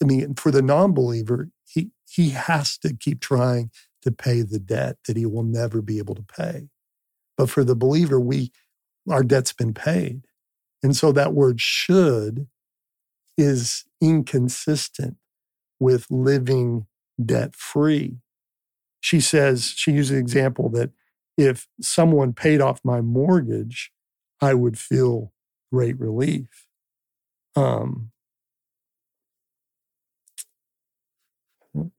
I 0.03 0.05
mean, 0.05 0.35
for 0.35 0.51
the 0.51 0.63
non 0.63 0.95
believer, 0.95 1.51
he, 1.65 1.93
he 2.11 2.31
has 2.31 2.77
to 2.79 2.93
keep 2.93 3.21
trying 3.21 3.71
to 4.03 4.11
pay 4.11 4.43
the 4.43 4.59
debt 4.59 4.97
that 5.07 5.17
he 5.17 5.25
will 5.25 5.45
never 5.45 5.81
be 5.81 5.99
able 5.99 6.17
to 6.17 6.25
pay. 6.25 6.71
But 7.39 7.51
for 7.51 7.63
the 7.63 7.77
believer, 7.77 8.19
we 8.19 8.51
our 9.09 9.23
debt's 9.23 9.53
been 9.53 9.73
paid. 9.73 10.23
And 10.83 10.97
so 10.97 11.13
that 11.13 11.35
word 11.35 11.61
should 11.61 12.49
is 13.39 13.85
inconsistent 14.01 15.19
with 15.79 16.09
living 16.11 16.89
debt 17.25 17.55
free. 17.55 18.17
She 19.01 19.21
says, 19.21 19.73
she 19.77 19.93
uses 19.93 20.11
an 20.11 20.19
example 20.19 20.69
that 20.71 20.91
if 21.39 21.69
someone 21.81 22.33
paid 22.33 22.61
off 22.61 22.81
my 22.83 23.01
mortgage, 23.01 23.93
I 24.43 24.55
would 24.55 24.79
feel 24.79 25.33
great 25.73 25.99
relief. 26.01 26.67
Um, 27.55 28.11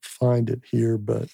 find 0.02 0.50
it 0.50 0.62
here, 0.70 0.98
but 0.98 1.30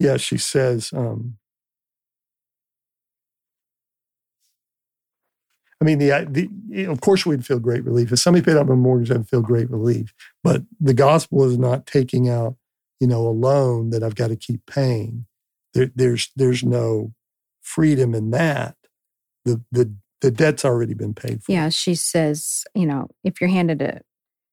yeah, 0.00 0.16
she 0.16 0.38
says, 0.38 0.92
um, 0.92 1.38
I 5.80 5.84
mean, 5.84 5.98
the, 5.98 6.26
the 6.28 6.84
of 6.86 7.00
course 7.00 7.24
we'd 7.24 7.46
feel 7.46 7.58
great 7.58 7.84
relief. 7.84 8.12
If 8.12 8.18
somebody 8.18 8.44
paid 8.44 8.56
off 8.56 8.68
a 8.68 8.76
mortgage, 8.76 9.10
I'd 9.10 9.28
feel 9.28 9.40
great 9.40 9.70
relief. 9.70 10.12
But 10.42 10.62
the 10.78 10.94
gospel 10.94 11.44
is 11.44 11.56
not 11.56 11.86
taking 11.86 12.28
out, 12.28 12.56
you 12.98 13.06
know, 13.06 13.26
a 13.26 13.30
loan 13.30 13.90
that 13.90 14.02
I've 14.02 14.14
got 14.14 14.28
to 14.28 14.36
keep 14.36 14.66
paying. 14.66 15.26
There, 15.72 15.90
there's 15.94 16.30
there's 16.36 16.62
no 16.62 17.14
freedom 17.74 18.14
in 18.14 18.30
that. 18.30 18.76
The 19.44 19.62
the 19.70 19.94
the 20.20 20.30
debt's 20.30 20.64
already 20.64 20.94
been 20.94 21.14
paid 21.14 21.42
for. 21.42 21.52
Yeah, 21.52 21.70
she 21.70 21.94
says, 21.94 22.64
you 22.74 22.86
know, 22.86 23.08
if 23.24 23.40
you're 23.40 23.50
handed 23.50 23.80
a 23.80 24.02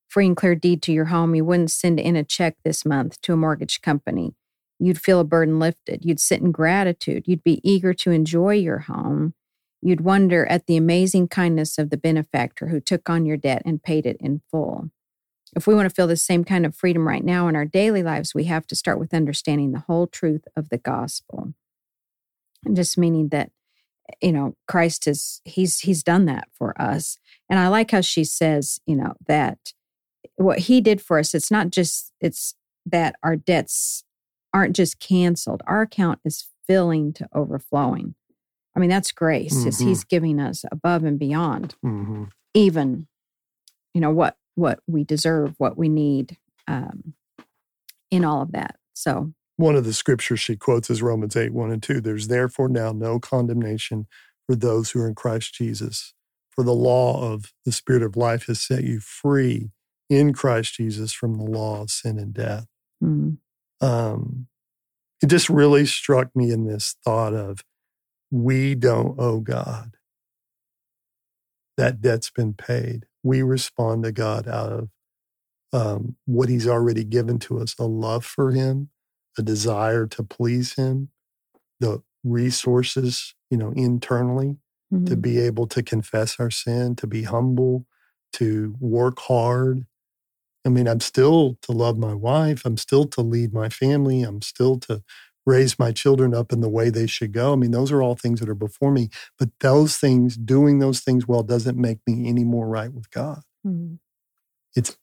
free 0.08 0.26
and 0.26 0.38
clear 0.38 0.56
deed 0.56 0.82
to 0.84 0.94
your 0.94 1.06
home, 1.06 1.36
you 1.36 1.44
wouldn't 1.44 1.72
send 1.72 2.00
in 2.00 2.16
a 2.16 2.24
check 2.24 2.56
this 2.64 2.86
month 2.86 3.20
to 3.22 3.34
a 3.34 3.38
mortgage 3.38 3.82
company. 3.82 4.34
You'd 4.80 5.02
feel 5.02 5.20
a 5.20 5.26
burden 5.26 5.60
lifted. 5.60 6.06
You'd 6.06 6.22
sit 6.22 6.42
in 6.42 6.52
gratitude. 6.52 7.24
You'd 7.28 7.44
be 7.44 7.60
eager 7.70 7.94
to 7.96 8.12
enjoy 8.12 8.54
your 8.54 8.80
home 8.80 9.34
You'd 9.82 10.02
wonder 10.02 10.46
at 10.48 10.66
the 10.66 10.78
amazing 10.78 11.28
kindness 11.28 11.78
of 11.78 11.90
the 11.90 11.98
benefactor 11.98 12.68
who 12.68 12.80
took 12.80 13.10
on 13.10 13.26
your 13.26 13.38
debt 13.38 13.62
and 13.66 13.84
paid 13.84 14.06
it 14.06 14.18
in 14.20 14.42
full. 14.50 14.90
If 15.56 15.68
we 15.68 15.76
want 15.76 15.88
to 15.88 15.94
feel 15.94 16.08
the 16.08 16.18
same 16.18 16.44
kind 16.44 16.66
of 16.66 16.76
freedom 16.76 17.08
right 17.08 17.24
now 17.24 17.48
in 17.48 17.56
our 17.56 17.66
daily 17.66 18.04
lives, 18.04 18.34
we 18.34 18.46
have 18.46 18.68
to 18.68 18.76
start 18.76 19.00
with 19.00 19.14
understanding 19.14 19.72
the 19.72 19.84
whole 19.88 20.08
truth 20.08 20.44
of 20.56 20.70
the 20.70 20.78
gospel. 20.78 21.54
And 22.68 22.76
just 22.76 22.98
meaning 22.98 23.30
that, 23.30 23.52
you 24.22 24.32
know, 24.32 24.56
Christ 24.68 25.08
is, 25.08 25.42
he's, 25.46 25.80
he's 25.80 26.04
done 26.04 26.26
that 26.26 26.48
for 26.54 26.80
us. 26.82 27.18
And 27.50 27.60
I 27.60 27.68
like 27.68 27.92
how 27.92 28.02
she 28.02 28.24
says, 28.24 28.80
you 28.86 28.96
know, 28.96 29.14
that 29.28 29.74
what 30.36 30.60
he 30.60 30.82
did 30.82 31.02
for 31.02 31.20
us, 31.20 31.34
it's 31.34 31.52
not 31.52 31.72
just, 31.72 32.14
it's 32.22 32.54
that 32.86 33.16
our 33.24 33.36
debts 33.36 34.04
aren't 34.54 34.76
just 34.76 35.00
canceled. 35.00 35.62
Our 35.68 35.82
account 35.82 36.20
is 36.24 36.48
filling 36.68 37.14
to 37.14 37.28
overflowing. 37.34 38.16
I 38.76 38.80
mean, 38.80 38.90
that's 38.90 39.12
grace. 39.12 39.56
Mm-hmm. 39.56 39.68
Is 39.70 39.80
he's 39.80 40.04
giving 40.04 40.40
us 40.40 40.64
above 40.72 41.04
and 41.04 41.18
beyond, 41.18 41.76
mm-hmm. 41.84 42.26
even, 42.54 43.08
you 43.94 44.02
know, 44.02 44.12
what 44.12 44.38
what 44.56 44.80
we 44.88 45.04
deserve, 45.04 45.56
what 45.58 45.78
we 45.78 45.90
need, 45.90 46.38
um, 46.68 47.14
in 48.12 48.24
all 48.24 48.42
of 48.42 48.52
that. 48.52 48.76
So 48.94 49.34
one 49.58 49.76
of 49.76 49.86
the 49.86 49.94
scriptures 49.94 50.40
she 50.40 50.56
quotes 50.56 50.90
is 50.90 51.02
Romans 51.02 51.36
8, 51.36 51.52
1 51.52 51.72
and 51.72 51.84
2. 51.84 52.02
There's 52.02 52.28
therefore 52.28 52.70
now 52.70 52.92
no 52.92 53.20
condemnation 53.20 54.08
for 54.48 54.56
those 54.56 54.92
who 54.92 55.02
are 55.02 55.08
in 55.08 55.16
Christ 55.16 55.54
Jesus. 55.54 56.14
For 56.52 56.64
the 56.64 56.74
law 56.74 57.22
of 57.22 57.54
the 57.66 57.72
Spirit 57.72 58.02
of 58.02 58.16
life 58.16 58.48
has 58.48 58.62
set 58.62 58.84
you 58.84 59.00
free 59.00 59.72
in 60.10 60.34
Christ 60.34 60.76
Jesus 60.76 61.12
from 61.12 61.38
the 61.38 61.44
law 61.44 61.82
of 61.82 61.92
sin 61.92 62.18
and 62.18 62.34
death. 62.34 62.66
Mm. 63.04 63.38
Um, 63.82 64.48
it 65.22 65.28
just 65.28 65.50
really 65.50 65.86
struck 65.86 66.36
me 66.36 66.52
in 66.52 66.66
this 66.66 66.96
thought 67.04 67.34
of 67.34 67.64
we 68.32 68.76
don't 68.76 69.20
owe 69.20 69.40
God. 69.40 69.96
That 71.78 72.02
debt's 72.02 72.30
been 72.30 72.54
paid. 72.54 73.06
We 73.24 73.42
respond 73.42 74.04
to 74.04 74.12
God 74.12 74.48
out 74.48 74.72
of 74.72 74.90
um, 75.74 76.16
what 76.26 76.50
He's 76.50 76.68
already 76.68 77.04
given 77.04 77.40
to 77.40 77.60
us 77.60 77.76
a 77.78 77.86
love 77.86 78.26
for 78.26 78.52
Him, 78.52 78.90
a 79.38 79.42
desire 79.44 80.08
to 80.08 80.24
please 80.24 80.74
Him, 80.74 81.10
the 81.80 82.02
resources, 82.24 83.34
you 83.50 83.58
know, 83.58 83.72
internally 83.76 84.58
mm-hmm. 84.94 85.06
to 85.06 85.16
be 85.16 85.40
able 85.40 85.68
to 85.68 85.84
confess 85.84 86.40
our 86.40 86.52
sin, 86.52 86.96
to 86.98 87.08
be 87.08 87.24
humble, 87.24 87.86
to 88.34 88.76
work 88.80 89.20
hard. 89.20 89.86
I 90.66 90.70
mean, 90.70 90.88
I'm 90.88 91.00
still 91.00 91.58
to 91.62 91.72
love 91.72 91.98
my 91.98 92.14
wife. 92.14 92.64
I'm 92.66 92.78
still 92.78 93.06
to 93.06 93.22
lead 93.22 93.54
my 93.54 93.70
family. 93.70 94.24
I'm 94.24 94.42
still 94.42 94.78
to 94.82 95.02
raise 95.46 95.80
my 95.80 95.94
children 95.94 96.34
up 96.34 96.52
in 96.52 96.60
the 96.60 96.70
way 96.70 96.90
they 96.90 97.08
should 97.08 97.32
go. 97.32 97.54
I 97.54 97.56
mean, 97.56 97.72
those 97.72 97.92
are 97.92 98.04
all 98.04 98.16
things 98.16 98.42
that 98.42 98.50
are 98.50 98.56
before 98.56 98.92
me. 98.92 99.10
But 99.40 99.50
those 99.62 99.98
things, 99.98 100.36
doing 100.36 100.80
those 100.80 101.00
things 101.00 101.26
well, 101.26 101.42
doesn't 101.42 101.78
make 101.78 102.00
me 102.06 102.28
any 102.28 102.44
more 102.44 102.68
right 102.68 102.92
with 102.92 103.10
God. 103.12 103.42
Mm-hmm. 103.66 103.96
It's 104.76 104.98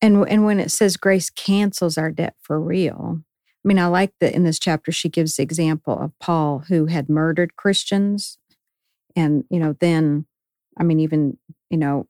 and 0.00 0.28
and 0.28 0.44
when 0.44 0.60
it 0.60 0.70
says 0.70 0.96
grace 0.96 1.30
cancels 1.30 1.98
our 1.98 2.10
debt 2.10 2.34
for 2.40 2.60
real. 2.60 3.22
I 3.68 3.74
mean, 3.74 3.78
I 3.78 3.86
like 3.88 4.14
that 4.20 4.34
in 4.34 4.44
this 4.44 4.58
chapter 4.58 4.90
she 4.90 5.10
gives 5.10 5.36
the 5.36 5.42
example 5.42 5.98
of 6.00 6.18
Paul 6.18 6.60
who 6.68 6.86
had 6.86 7.10
murdered 7.10 7.56
Christians, 7.56 8.38
and 9.14 9.44
you 9.50 9.60
know, 9.60 9.76
then, 9.78 10.24
I 10.78 10.84
mean, 10.84 11.00
even 11.00 11.36
you 11.68 11.76
know, 11.76 12.06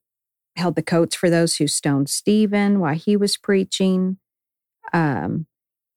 held 0.55 0.77
the 0.77 0.85
coats 0.85 1.17
for 1.17 1.29
those 1.29 1.57
who 1.57 1.67
stoned 1.67 2.11
Stephen 2.11 2.79
while 2.79 2.95
he 2.95 3.17
was 3.17 3.37
preaching. 3.37 4.19
Um, 4.93 5.47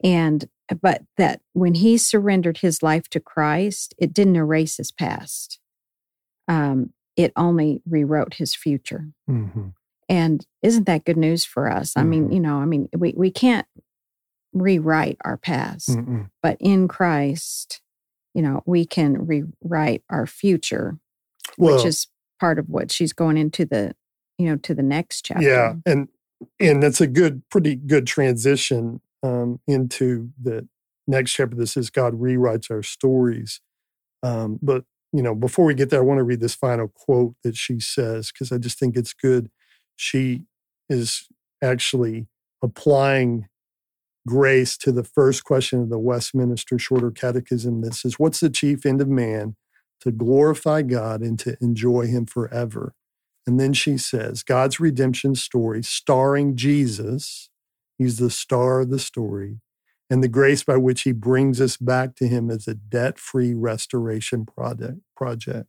and 0.04 0.50
but 0.82 1.04
that 1.18 1.42
when 1.54 1.76
he 1.76 1.96
surrendered 1.96 2.58
his 2.58 2.82
life 2.82 3.08
to 3.10 3.20
Christ, 3.20 3.94
it 4.00 4.14
didn't 4.14 4.38
erase 4.38 4.78
his 4.78 4.92
past. 4.92 5.60
Um, 6.48 6.92
it 7.16 7.34
only 7.36 7.84
rewrote 7.88 8.34
his 8.34 8.56
future. 8.56 9.10
Mm-hmm. 9.30 9.68
And 10.10 10.44
isn't 10.64 10.88
that 10.88 11.06
good 11.06 11.18
news 11.18 11.46
for 11.46 11.72
us? 11.72 11.92
Mm-hmm. 11.92 12.00
I 12.00 12.04
mean, 12.04 12.24
mm-hmm. 12.24 12.34
you 12.34 12.40
know, 12.40 12.58
I 12.58 12.66
mean, 12.66 12.90
we, 12.98 13.14
we 13.16 13.30
can't 13.30 13.68
rewrite 14.54 15.18
our 15.24 15.38
past, 15.38 15.90
Mm-mm. 15.90 16.30
but 16.42 16.58
in 16.60 16.88
Christ, 16.88 17.82
you 18.34 18.42
know, 18.42 18.64
we 18.66 18.86
can 18.86 19.26
rewrite 19.26 20.04
our 20.10 20.26
future, 20.26 20.98
well, 21.58 21.76
which 21.76 21.86
is 21.86 22.08
part 22.40 22.60
of 22.60 22.70
what 22.70 22.92
she's 22.92 23.14
going 23.14 23.38
into 23.38 23.66
the, 23.66 23.96
you 24.38 24.46
know, 24.48 24.58
to 24.58 24.74
the 24.74 24.84
next 24.84 25.26
chapter. 25.26 25.44
Yeah. 25.44 25.74
And, 25.86 26.08
and 26.60 26.82
that's 26.82 27.02
a 27.02 27.08
good, 27.08 27.44
pretty 27.50 27.76
good 27.76 28.08
transition 28.08 29.02
um, 29.24 29.60
into 29.68 30.32
the 30.42 30.68
next 31.08 31.34
chapter 31.34 31.56
that 31.56 31.68
says 31.68 31.90
God 31.90 32.20
rewrites 32.20 32.72
our 32.72 32.84
stories. 32.84 33.62
Um, 34.24 34.60
but 34.62 34.86
you 35.14 35.22
know, 35.22 35.36
before 35.36 35.66
we 35.66 35.74
get 35.74 35.90
there, 35.90 36.00
I 36.00 36.04
want 36.04 36.20
to 36.20 36.24
read 36.24 36.40
this 36.40 36.56
final 36.56 36.88
quote 36.88 37.36
that 37.44 37.58
she 37.58 37.80
says 37.80 38.32
because 38.32 38.52
I 38.52 38.58
just 38.58 38.80
think 38.80 38.96
it's 38.96 39.14
good. 39.14 39.50
She 39.96 40.44
is 40.90 41.28
actually 41.62 42.28
applying 42.64 43.48
grace 44.28 44.78
to 44.78 44.92
the 44.92 45.04
first 45.04 45.44
question 45.44 45.82
of 45.82 45.90
the 45.90 46.00
Westminster 46.00 46.78
Shorter 46.78 47.12
Catechism 47.12 47.82
that 47.82 47.94
says, 47.94 48.20
What's 48.20 48.40
the 48.40 48.50
chief 48.50 48.86
end 48.86 49.02
of 49.02 49.08
man? 49.08 49.56
To 50.02 50.12
glorify 50.12 50.82
God 50.82 51.22
and 51.22 51.38
to 51.40 51.58
enjoy 51.62 52.08
Him 52.08 52.26
forever. 52.26 52.96
And 53.48 53.60
then 53.60 53.74
she 53.74 53.98
says, 53.98 54.44
God's 54.44 54.80
redemption 54.80 55.36
story, 55.36 55.84
starring 55.84 56.56
Jesus, 56.56 57.50
He's 57.98 58.18
the 58.18 58.30
star 58.30 58.82
of 58.82 58.90
the 58.90 59.00
story. 59.00 59.60
And 60.10 60.22
the 60.22 60.28
grace 60.28 60.64
by 60.64 60.76
which 60.76 61.04
he 61.04 61.14
brings 61.14 61.62
us 61.62 61.78
back 61.78 62.16
to 62.16 62.28
him 62.28 62.52
as 62.52 62.68
a 62.68 62.74
debt 62.74 63.18
free 63.18 63.54
restoration 63.54 64.46
project, 64.46 64.98
project. 65.16 65.68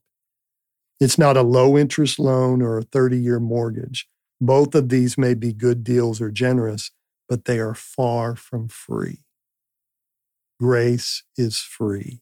It's 0.99 1.16
not 1.16 1.37
a 1.37 1.42
low 1.42 1.78
interest 1.78 2.18
loan 2.18 2.61
or 2.61 2.78
a 2.78 2.82
30 2.82 3.18
year 3.18 3.38
mortgage. 3.38 4.09
Both 4.40 4.75
of 4.75 4.88
these 4.88 5.16
may 5.16 5.35
be 5.35 5.52
good 5.52 5.85
deals 5.85 6.21
or 6.21 6.32
generous, 6.32 6.90
but 7.29 7.45
they 7.45 7.59
are 7.59 7.75
far 7.75 8.37
from 8.37 8.69
free. 8.69 9.25
Grace 10.61 11.25
is 11.37 11.59
free. 11.59 12.21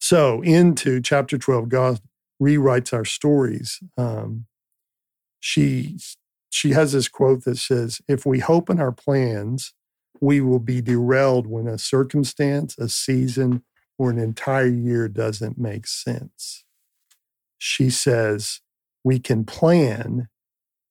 So, 0.00 0.42
into 0.42 1.00
chapter 1.00 1.38
12, 1.38 1.68
God 1.68 2.00
rewrites 2.40 2.92
our 2.92 3.04
stories. 3.04 3.80
Um, 3.96 4.46
she 5.40 5.98
she 6.50 6.70
has 6.70 6.92
this 6.92 7.08
quote 7.08 7.44
that 7.44 7.58
says, 7.58 8.00
If 8.06 8.26
we 8.26 8.40
hope 8.40 8.68
in 8.68 8.78
our 8.78 8.92
plans, 8.92 9.72
we 10.20 10.40
will 10.40 10.58
be 10.58 10.80
derailed 10.80 11.46
when 11.46 11.66
a 11.66 11.78
circumstance, 11.78 12.76
a 12.78 12.88
season, 12.88 13.62
or 13.98 14.10
an 14.10 14.18
entire 14.18 14.68
year 14.68 15.08
doesn't 15.08 15.58
make 15.58 15.86
sense. 15.86 16.64
She 17.58 17.90
says, 17.90 18.60
We 19.02 19.18
can 19.18 19.44
plan, 19.44 20.28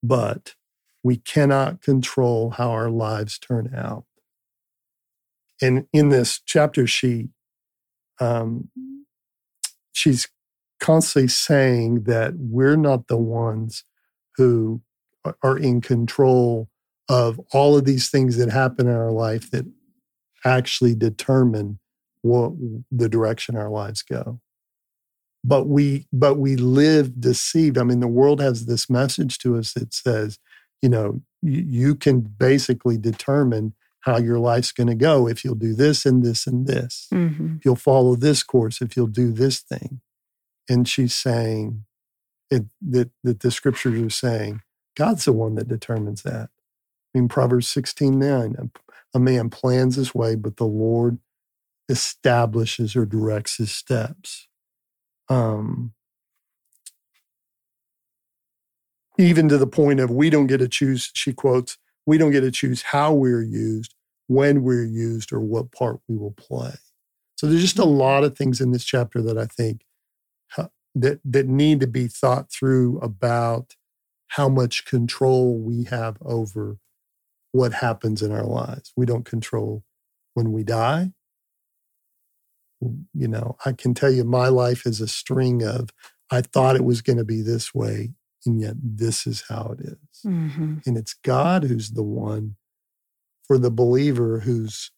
but 0.02 0.56
we 1.04 1.18
cannot 1.18 1.82
control 1.82 2.52
how 2.52 2.72
our 2.72 2.90
lives 2.90 3.40
turn 3.40 3.74
out. 3.76 4.06
And 5.62 5.88
in 5.94 6.10
this 6.10 6.42
chapter, 6.46 6.88
she 6.88 7.30
um, 8.20 8.70
she's 9.92 10.28
constantly 10.80 11.28
saying 11.28 12.04
that 12.04 12.34
we're 12.38 12.76
not 12.76 13.08
the 13.08 13.18
ones 13.18 13.84
who 14.36 14.82
are 15.44 15.58
in 15.58 15.82
control 15.82 16.70
of 17.10 17.40
all 17.52 17.78
of 17.78 17.86
these 17.86 18.10
things 18.10 18.38
that 18.38 18.50
happen 18.50 18.88
in 18.88 18.96
our 18.96 19.12
life 19.12 19.52
that 19.52 19.66
actually 20.46 20.96
determine 20.96 21.80
what 22.22 22.52
the 22.92 23.10
direction 23.10 23.56
our 23.56 23.70
lives 23.70 24.02
go 24.02 24.40
but 25.44 25.68
we 25.68 26.08
but 26.14 26.36
we 26.36 26.56
live 26.56 27.20
deceived 27.20 27.78
i 27.78 27.84
mean 27.84 28.00
the 28.00 28.08
world 28.08 28.40
has 28.40 28.66
this 28.66 28.90
message 28.90 29.38
to 29.40 29.58
us 29.58 29.74
that 29.74 29.94
says 29.94 30.38
you 30.82 30.90
know 30.90 31.22
you, 31.42 31.64
you 31.68 31.96
can 31.96 32.22
basically 32.22 32.98
determine 32.98 33.74
how 34.02 34.18
your 34.18 34.40
life's 34.40 34.72
going 34.72 34.88
to 34.88 34.96
go 34.96 35.28
if 35.28 35.44
you'll 35.44 35.54
do 35.56 35.76
this 35.76 36.06
and 36.06 36.24
this 36.24 36.48
and 36.48 36.68
this 36.68 37.08
mm-hmm. 37.14 37.56
if 37.58 37.66
you'll 37.66 37.76
follow 37.76 38.16
this 38.16 38.44
course 38.44 38.82
if 38.82 38.96
you'll 38.96 39.08
do 39.08 39.32
this 39.32 39.60
thing 39.60 40.02
and 40.70 40.88
she's 40.88 41.14
saying 41.14 41.86
it, 42.50 42.64
that 42.82 43.12
that 43.24 43.40
the 43.40 43.52
scriptures 43.52 44.02
are 44.02 44.10
saying 44.10 44.62
God's 44.96 45.26
the 45.26 45.34
one 45.34 45.56
that 45.56 45.68
determines 45.68 46.24
that. 46.24 46.50
I 47.14 47.18
mean, 47.18 47.28
Proverbs 47.28 47.68
16 47.68 48.20
9, 48.20 48.56
a, 48.58 49.18
a 49.18 49.20
man 49.20 49.50
plans 49.50 49.96
his 49.96 50.14
way, 50.14 50.36
but 50.36 50.58
the 50.58 50.66
Lord 50.66 51.20
establishes 51.90 52.96
or 52.96 53.06
directs 53.06 53.58
his 53.58 53.72
steps. 53.72 54.48
Um, 55.30 55.94
even 59.22 59.48
to 59.50 59.58
the 59.58 59.68
point 59.68 60.00
of 60.00 60.10
we 60.10 60.30
don't 60.30 60.48
get 60.48 60.58
to 60.58 60.68
choose, 60.68 61.12
she 61.14 61.34
quotes, 61.34 61.78
we 62.06 62.18
don't 62.18 62.32
get 62.32 62.42
to 62.42 62.52
choose 62.52 62.82
how 62.82 63.14
we're 63.14 63.44
used, 63.44 63.94
when 64.28 64.64
we're 64.64 64.86
used, 64.86 65.32
or 65.32 65.40
what 65.40 65.72
part 65.72 66.00
we 66.08 66.18
will 66.18 66.32
play. 66.32 66.74
So 67.38 67.48
there's 67.48 67.62
just 67.62 67.80
a 67.80 67.84
mm-hmm. 67.84 67.98
lot 67.98 68.24
of 68.24 68.38
things 68.38 68.60
in 68.60 68.72
this 68.72 68.84
chapter 68.84 69.22
that 69.22 69.38
I 69.38 69.46
think 69.46 69.86
that 70.94 71.22
that 71.24 71.48
need 71.48 71.80
to 71.80 71.88
be 71.88 72.08
thought 72.08 72.52
through 72.52 73.00
about 73.00 73.76
how 74.28 74.50
much 74.50 74.86
control 74.86 75.58
we 75.58 75.86
have 75.86 76.18
over 76.22 76.78
what 77.54 77.74
happens 77.74 78.22
in 78.22 78.32
our 78.32 78.44
lives. 78.44 78.92
We 78.98 79.06
don't 79.06 79.24
control 79.24 79.84
when 80.34 80.52
we 80.52 80.64
die. 80.64 81.14
You 82.82 83.28
know, 83.28 83.56
I 83.66 83.72
can 83.72 83.94
tell 83.94 84.12
you 84.12 84.24
my 84.24 84.48
life 84.48 84.86
is 84.86 85.00
a 85.00 85.08
string 85.08 85.64
of, 85.64 85.92
I 86.30 86.42
thought 86.42 86.76
it 86.76 86.84
was 86.84 87.02
going 87.02 87.18
to 87.18 87.26
be 87.26 87.42
this 87.42 87.74
way, 87.74 88.12
and 88.46 88.60
yet 88.60 88.76
this 88.82 89.28
is 89.28 89.44
how 89.50 89.76
it 89.78 89.86
is. 89.86 90.22
Mm-hmm. 90.26 90.78
And 90.86 90.98
it's 90.98 91.14
God 91.14 91.64
who's 91.64 91.92
the 91.92 92.04
one 92.04 92.56
for 93.46 93.58
the 93.58 93.72
believer 93.72 94.40
who's, 94.40 94.92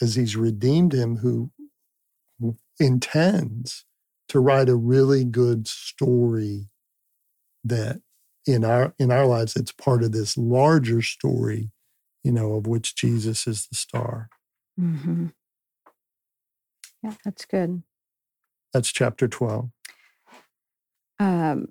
as 0.00 0.14
he's 0.14 0.36
redeemed 0.36 0.92
him, 0.92 1.16
who 1.16 1.50
intends 2.80 3.84
to 4.28 4.40
write 4.40 4.68
a 4.68 4.74
really 4.74 5.24
good 5.24 5.68
story 5.68 6.68
that 7.64 8.00
in 8.46 8.64
our 8.64 8.94
in 8.98 9.12
our 9.12 9.26
lives 9.26 9.54
it's 9.54 9.72
part 9.72 10.02
of 10.02 10.12
this 10.12 10.36
larger 10.36 11.00
story 11.00 11.70
you 12.24 12.32
know 12.32 12.54
of 12.54 12.66
which 12.66 12.96
jesus 12.96 13.46
is 13.46 13.66
the 13.66 13.76
star 13.76 14.28
mm-hmm. 14.80 15.26
yeah 17.04 17.14
that's 17.24 17.44
good 17.44 17.82
that's 18.72 18.90
chapter 18.90 19.28
12 19.28 19.70
um 21.20 21.68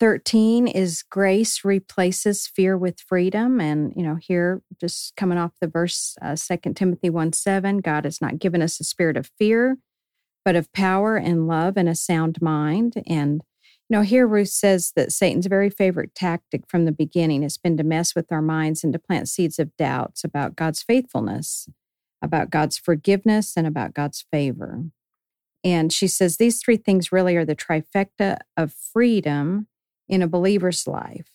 13 0.00 0.66
is 0.66 1.02
grace 1.02 1.64
replaces 1.64 2.46
fear 2.46 2.76
with 2.76 3.00
freedom 3.00 3.60
and 3.60 3.92
you 3.94 4.02
know 4.02 4.16
here 4.16 4.62
just 4.80 5.14
coming 5.14 5.38
off 5.38 5.52
the 5.60 5.68
verse 5.68 6.16
uh, 6.22 6.34
2 6.34 6.72
timothy 6.74 7.10
1 7.10 7.32
7 7.32 7.78
god 7.78 8.04
has 8.04 8.20
not 8.20 8.38
given 8.38 8.62
us 8.62 8.80
a 8.80 8.84
spirit 8.84 9.16
of 9.16 9.30
fear 9.38 9.76
but 10.44 10.56
of 10.56 10.72
power 10.72 11.16
and 11.16 11.46
love 11.46 11.76
and 11.76 11.88
a 11.88 11.94
sound 11.94 12.40
mind 12.40 12.94
and 13.06 13.42
you 13.90 13.96
know, 13.96 14.02
here 14.02 14.24
Ruth 14.24 14.50
says 14.50 14.92
that 14.94 15.10
Satan's 15.10 15.46
very 15.46 15.68
favorite 15.68 16.14
tactic 16.14 16.62
from 16.68 16.84
the 16.84 16.92
beginning 16.92 17.42
has 17.42 17.58
been 17.58 17.76
to 17.76 17.82
mess 17.82 18.14
with 18.14 18.30
our 18.30 18.40
minds 18.40 18.84
and 18.84 18.92
to 18.92 19.00
plant 19.00 19.28
seeds 19.28 19.58
of 19.58 19.76
doubts 19.76 20.22
about 20.22 20.54
God's 20.54 20.80
faithfulness, 20.80 21.68
about 22.22 22.50
God's 22.50 22.78
forgiveness, 22.78 23.54
and 23.56 23.66
about 23.66 23.92
God's 23.92 24.24
favor. 24.30 24.84
And 25.64 25.92
she 25.92 26.06
says 26.06 26.36
these 26.36 26.62
three 26.62 26.76
things 26.76 27.10
really 27.10 27.34
are 27.36 27.44
the 27.44 27.56
trifecta 27.56 28.38
of 28.56 28.72
freedom 28.72 29.66
in 30.10 30.20
a 30.22 30.28
believer's 30.28 30.86
life. 30.86 31.28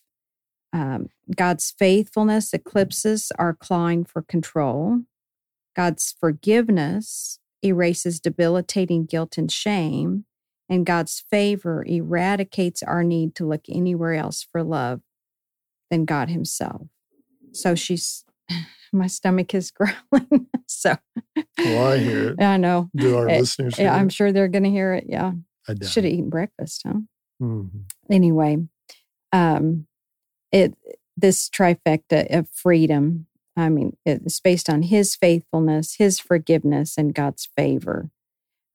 Um, 0.74 1.08
God's 1.36 1.74
faithfulness 1.80 2.54
eclipses 2.54 3.32
our 3.40 3.54
clawing 3.54 4.04
for 4.04 4.22
control. 4.22 5.00
God's 5.76 6.14
forgiveness 6.20 7.40
erases 7.64 8.20
debilitating 8.20 9.06
guilt 9.06 9.38
and 9.38 9.52
shame 9.52 10.26
and 10.70 10.86
God's 10.86 11.24
favor 11.32 11.84
eradicates 11.88 12.84
our 12.84 13.04
need 13.04 13.36
to 13.36 13.46
look 13.48 13.62
anywhere 13.70 14.14
else 14.16 14.46
for 14.52 14.64
love 14.64 15.02
than 15.90 16.06
God 16.06 16.30
Himself. 16.30 16.88
So 17.54 17.74
she's 17.76 18.26
my 18.94 19.08
stomach 19.08 19.54
is 19.54 19.72
growling. 20.12 20.48
so, 20.68 20.98
well, 21.58 21.88
I 21.94 21.98
hear 22.00 22.30
it. 22.32 22.42
I 22.42 22.58
know. 22.58 22.90
Do 22.96 23.16
our 23.16 23.30
Eh, 23.30 23.40
listeners? 23.40 23.80
Yeah, 23.80 23.96
I'm 23.96 24.10
sure 24.10 24.32
they're 24.32 24.48
going 24.50 24.64
to 24.64 24.70
hear 24.70 24.94
it. 24.94 25.06
Yeah. 25.08 25.32
I 25.68 25.74
doubt 25.74 25.90
Should 25.90 26.04
have 26.04 26.14
eaten 26.14 26.30
breakfast, 26.30 26.82
huh? 26.86 27.00
Mhm. 27.42 27.86
Anyway, 28.10 28.58
um, 29.32 29.88
it 30.52 30.76
this 31.18 31.50
trifecta 31.50 32.28
of 32.36 32.50
freedom. 32.50 33.28
I 33.58 33.70
mean, 33.70 33.96
it's 34.06 34.39
based 34.39 34.70
on 34.70 34.84
His 34.84 35.15
faithfulness, 35.15 35.96
His 35.96 36.20
forgiveness, 36.20 36.98
and 36.98 37.13
God's 37.13 37.48
favor. 37.58 38.10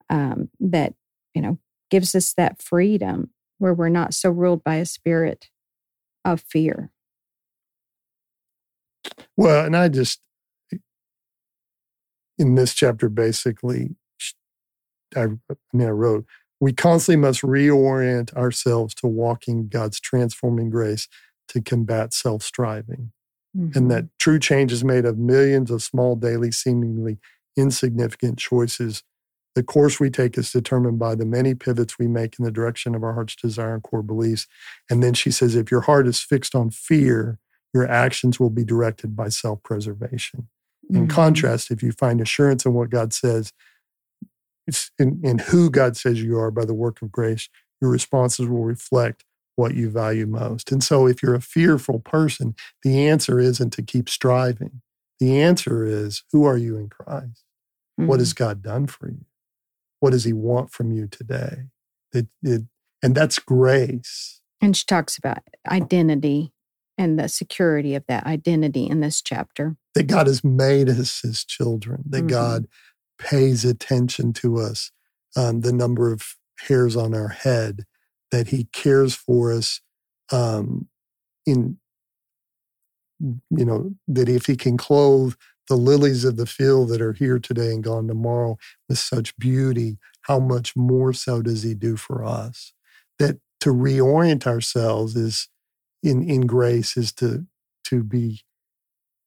Um, 0.09 0.49
that 0.59 0.93
you 1.33 1.41
know 1.41 1.57
gives 1.89 2.15
us 2.15 2.33
that 2.33 2.61
freedom 2.61 3.29
where 3.59 3.73
we're 3.73 3.89
not 3.89 4.13
so 4.13 4.29
ruled 4.29 4.63
by 4.63 4.75
a 4.75 4.85
spirit 4.85 5.49
of 6.25 6.41
fear. 6.41 6.91
Well, 9.37 9.65
and 9.65 9.75
I 9.75 9.87
just 9.87 10.19
in 12.37 12.55
this 12.55 12.73
chapter 12.73 13.07
basically, 13.07 13.95
I, 15.15 15.23
I 15.23 15.27
mean, 15.73 15.87
I 15.87 15.91
wrote 15.91 16.25
we 16.61 16.71
constantly 16.71 17.19
must 17.19 17.41
reorient 17.41 18.33
ourselves 18.35 18.95
to 18.95 19.07
walking 19.07 19.67
God's 19.67 19.99
transforming 19.99 20.69
grace 20.69 21.09
to 21.49 21.61
combat 21.61 22.13
self 22.13 22.43
striving. 22.43 23.11
Mhm. 23.57 23.75
and 23.75 23.91
that 23.91 24.05
true 24.17 24.39
change 24.39 24.71
is 24.71 24.81
made 24.83 25.03
of 25.05 25.17
millions 25.17 25.69
of 25.71 25.83
small, 25.83 26.15
daily, 26.15 26.51
seemingly 26.51 27.19
insignificant 27.57 28.37
choices. 28.39 29.03
The 29.55 29.63
course 29.63 29.99
we 29.99 30.09
take 30.09 30.37
is 30.37 30.51
determined 30.53 30.99
by 30.99 31.15
the 31.15 31.25
many 31.25 31.53
pivots 31.53 31.99
we 31.99 32.07
make 32.07 32.39
in 32.39 32.45
the 32.45 32.51
direction 32.51 32.95
of 32.95 33.03
our 33.03 33.13
heart's 33.13 33.35
desire 33.35 33.73
and 33.73 33.83
core 33.83 34.03
beliefs. 34.03 34.47
And 34.89 35.03
then 35.03 35.13
she 35.13 35.31
says, 35.31 35.55
if 35.55 35.69
your 35.69 35.81
heart 35.81 36.07
is 36.07 36.21
fixed 36.21 36.55
on 36.55 36.69
fear, 36.69 37.39
your 37.73 37.85
actions 37.89 38.39
will 38.39 38.49
be 38.49 38.63
directed 38.63 39.17
by 39.17 39.27
self 39.29 39.61
preservation. 39.63 40.47
In 40.89 41.07
Mhm. 41.07 41.09
contrast, 41.09 41.71
if 41.71 41.83
you 41.83 41.91
find 41.91 42.21
assurance 42.21 42.65
in 42.65 42.73
what 42.73 42.89
God 42.89 43.11
says, 43.13 43.51
it's 44.71 44.89
in, 44.97 45.19
in 45.21 45.37
who 45.37 45.69
God 45.69 45.97
says 45.97 46.21
you 46.23 46.39
are 46.39 46.49
by 46.49 46.63
the 46.63 46.73
work 46.73 47.01
of 47.01 47.11
grace, 47.11 47.49
your 47.81 47.91
responses 47.91 48.47
will 48.47 48.63
reflect 48.63 49.25
what 49.57 49.75
you 49.75 49.89
value 49.89 50.25
most. 50.25 50.71
And 50.71 50.81
so, 50.81 51.07
if 51.07 51.21
you're 51.21 51.35
a 51.35 51.41
fearful 51.41 51.99
person, 51.99 52.55
the 52.83 53.05
answer 53.09 53.37
isn't 53.37 53.71
to 53.73 53.81
keep 53.81 54.07
striving. 54.07 54.81
The 55.19 55.41
answer 55.41 55.83
is, 55.83 56.23
who 56.31 56.45
are 56.45 56.55
you 56.55 56.77
in 56.77 56.87
Christ? 56.87 57.43
What 57.97 58.15
Mhm. 58.15 58.19
has 58.19 58.33
God 58.33 58.61
done 58.61 58.87
for 58.87 59.09
you? 59.09 59.25
What 59.99 60.11
does 60.11 60.23
He 60.23 60.31
want 60.33 60.71
from 60.71 60.91
you 60.93 61.07
today? 61.07 61.65
It, 62.13 62.27
it, 62.41 62.63
and 63.03 63.13
that's 63.13 63.37
grace. 63.39 64.41
And 64.61 64.75
she 64.75 64.85
talks 64.85 65.17
about 65.17 65.39
identity 65.69 66.53
and 66.97 67.19
the 67.19 67.27
security 67.27 67.93
of 67.95 68.05
that 68.07 68.25
identity 68.25 68.87
in 68.87 69.01
this 69.01 69.21
chapter. 69.21 69.75
That 69.95 70.07
God 70.07 70.27
has 70.27 70.43
made 70.45 70.87
us 70.87 71.21
His 71.21 71.43
children, 71.43 72.03
that 72.09 72.23
Mhm. 72.23 72.29
God 72.29 72.67
pays 73.21 73.63
attention 73.63 74.33
to 74.33 74.57
us, 74.57 74.91
um, 75.37 75.61
the 75.61 75.71
number 75.71 76.11
of 76.11 76.35
hairs 76.67 76.95
on 76.95 77.13
our 77.13 77.29
head, 77.29 77.85
that 78.31 78.49
He 78.49 78.65
cares 78.73 79.15
for 79.15 79.53
us 79.53 79.81
um, 80.31 80.87
in, 81.45 81.77
you 83.19 83.65
know, 83.65 83.95
that 84.07 84.27
if 84.27 84.47
He 84.47 84.55
can 84.55 84.77
clothe 84.77 85.35
the 85.69 85.75
lilies 85.75 86.25
of 86.25 86.37
the 86.37 86.45
field 86.45 86.89
that 86.89 87.01
are 87.01 87.13
here 87.13 87.39
today 87.39 87.71
and 87.71 87.83
gone 87.83 88.07
tomorrow 88.07 88.57
with 88.89 88.97
such 88.97 89.37
beauty, 89.37 89.97
how 90.23 90.39
much 90.39 90.75
more 90.75 91.13
so 91.13 91.41
does 91.41 91.63
He 91.63 91.75
do 91.75 91.95
for 91.95 92.25
us? 92.25 92.73
That 93.19 93.39
to 93.61 93.69
reorient 93.69 94.47
ourselves 94.47 95.15
is 95.15 95.47
in 96.03 96.27
in 96.27 96.47
grace 96.47 96.97
is 96.97 97.11
to 97.13 97.45
to 97.85 98.03
be 98.03 98.41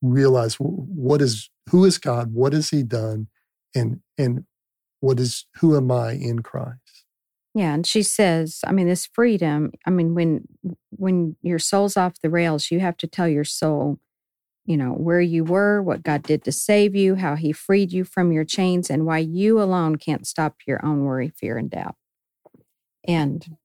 realize 0.03 0.57
what 0.57 1.23
is 1.23 1.51
who 1.71 1.85
is 1.85 1.99
God, 1.99 2.33
what 2.35 2.53
has 2.53 2.71
He 2.71 2.83
done, 2.83 3.29
and 3.75 4.01
and 4.19 4.45
what 5.01 5.21
is 5.21 5.47
who 5.57 5.77
am 5.77 5.91
I 5.91 6.13
in 6.13 6.41
Christ? 6.41 7.05
Yeah, 7.55 7.73
and 7.73 7.87
she 7.87 8.03
says, 8.03 8.61
I 8.67 8.73
mean, 8.73 8.89
this 8.89 9.07
freedom, 9.07 9.73
I 9.87 9.91
mean, 9.91 10.15
when 10.15 10.49
when 10.91 11.37
your 11.43 11.59
soul's 11.59 11.97
off 11.97 12.21
the 12.21 12.31
rails, 12.31 12.71
you 12.71 12.81
have 12.81 12.97
to 12.99 13.07
tell 13.07 13.29
your 13.29 13.45
soul, 13.45 14.01
you 14.65 14.77
know, 14.77 14.91
where 14.91 15.21
you 15.21 15.45
were, 15.45 15.81
what 15.81 16.03
God 16.03 16.25
did 16.25 16.43
to 16.45 16.53
save 16.53 16.97
you, 16.97 17.15
how 17.15 17.37
he 17.37 17.53
freed 17.53 17.93
you 17.93 18.05
from 18.05 18.33
your 18.33 18.45
chains, 18.45 18.91
and 18.91 19.07
why 19.07 19.19
you 19.19 19.61
alone 19.63 19.97
can't 19.97 20.27
stop 20.27 20.57
your 20.67 20.85
own 20.85 21.05
worry, 21.05 21.29
fear, 21.29 21.57
and 21.57 21.71
doubt. 21.71 21.95
And 23.07 23.57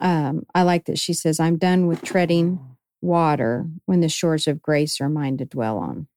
um, 0.00 0.44
I 0.54 0.62
like 0.62 0.84
that 0.84 0.98
she 0.98 1.14
says, 1.14 1.40
I'm 1.40 1.56
done 1.56 1.86
with 1.86 2.02
treading 2.02 2.60
water 3.00 3.66
when 3.86 4.00
the 4.00 4.08
shores 4.08 4.46
of 4.46 4.60
grace 4.60 5.00
are 5.00 5.08
mine 5.08 5.38
to 5.38 5.44
dwell 5.44 5.78
on. 5.78 6.08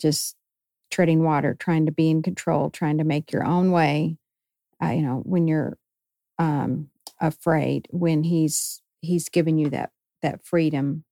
Just 0.00 0.36
treading 0.90 1.22
water, 1.22 1.54
trying 1.58 1.86
to 1.86 1.92
be 1.92 2.10
in 2.10 2.22
control, 2.22 2.70
trying 2.70 2.98
to 2.98 3.04
make 3.04 3.32
your 3.32 3.44
own 3.44 3.70
way. 3.72 4.16
Uh, 4.82 4.90
you 4.90 5.02
know, 5.02 5.22
when 5.24 5.48
you're 5.48 5.76
um, 6.38 6.88
afraid, 7.20 7.86
when 7.90 8.22
he's 8.24 8.80
he's 9.00 9.28
giving 9.28 9.58
you 9.58 9.70
that 9.70 9.90
that 10.22 10.44
freedom 10.44 11.04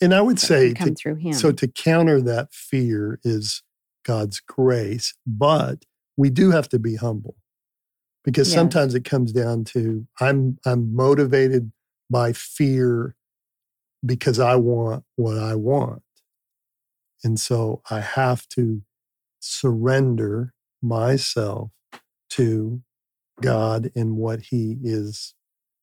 And 0.00 0.14
I 0.14 0.20
would 0.20 0.38
say 0.38 0.74
come 0.74 0.90
to, 0.90 0.94
through 0.94 1.16
him. 1.16 1.38
so 1.38 1.52
to 1.52 1.68
counter 1.68 2.20
that 2.22 2.52
fear 2.52 3.18
is 3.24 3.62
God's 4.04 4.40
grace, 4.40 5.14
but 5.26 5.84
we 6.16 6.30
do 6.30 6.50
have 6.50 6.68
to 6.70 6.78
be 6.78 6.96
humble 6.96 7.36
because 8.24 8.48
Yes. 8.48 8.54
sometimes 8.54 8.94
it 8.94 9.04
comes 9.04 9.32
down 9.32 9.64
to 9.64 10.06
I'm 10.20 10.58
I'm 10.66 10.94
motivated 10.94 11.72
by 12.10 12.32
fear 12.32 13.16
because 14.04 14.38
I 14.38 14.56
want 14.56 15.04
what 15.16 15.38
I 15.38 15.54
want. 15.54 16.02
And 17.22 17.40
so 17.40 17.80
I 17.90 18.00
have 18.00 18.46
to 18.50 18.82
surrender 19.44 20.52
myself 20.82 21.70
to 22.30 22.82
God 23.40 23.90
and 23.94 24.16
what 24.16 24.40
He 24.40 24.78
is 24.82 25.34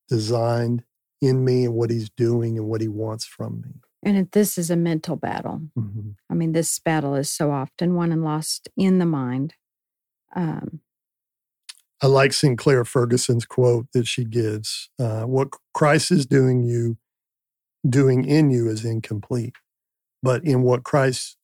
designed 0.09 0.83
in 1.21 1.45
me 1.45 1.65
and 1.65 1.73
what 1.75 1.89
He's 1.91 2.09
doing 2.09 2.57
and 2.57 2.67
what 2.67 2.81
He 2.81 2.87
wants 2.87 3.25
from 3.25 3.61
me. 3.61 3.71
and 4.03 4.31
this 4.31 4.57
is 4.57 4.71
a 4.71 4.75
mental 4.75 5.15
battle. 5.15 5.61
Mhm. 5.77 6.15
I 6.27 6.33
mean, 6.33 6.53
this 6.53 6.79
battle 6.79 7.13
is 7.15 7.29
so 7.31 7.51
often 7.51 7.93
won 7.93 8.11
and 8.11 8.23
lost 8.23 8.67
in 8.75 8.97
the 8.97 9.05
mind. 9.05 9.53
Um, 10.35 10.81
I 12.01 12.07
like 12.07 12.33
Sinclair 12.33 12.83
Ferguson's 12.83 13.45
quote 13.45 13.85
that 13.93 14.07
she 14.07 14.23
gives: 14.25 14.89
uh, 14.97 15.25
"What 15.25 15.49
Christ 15.75 16.09
is 16.11 16.25
doing 16.25 16.63
you, 16.63 16.97
doing 17.87 18.25
in 18.25 18.49
you, 18.49 18.69
is 18.69 18.83
incomplete, 18.83 19.53
but 20.23 20.43
in 20.43 20.63
what 20.63 20.83
Christ 20.83 21.37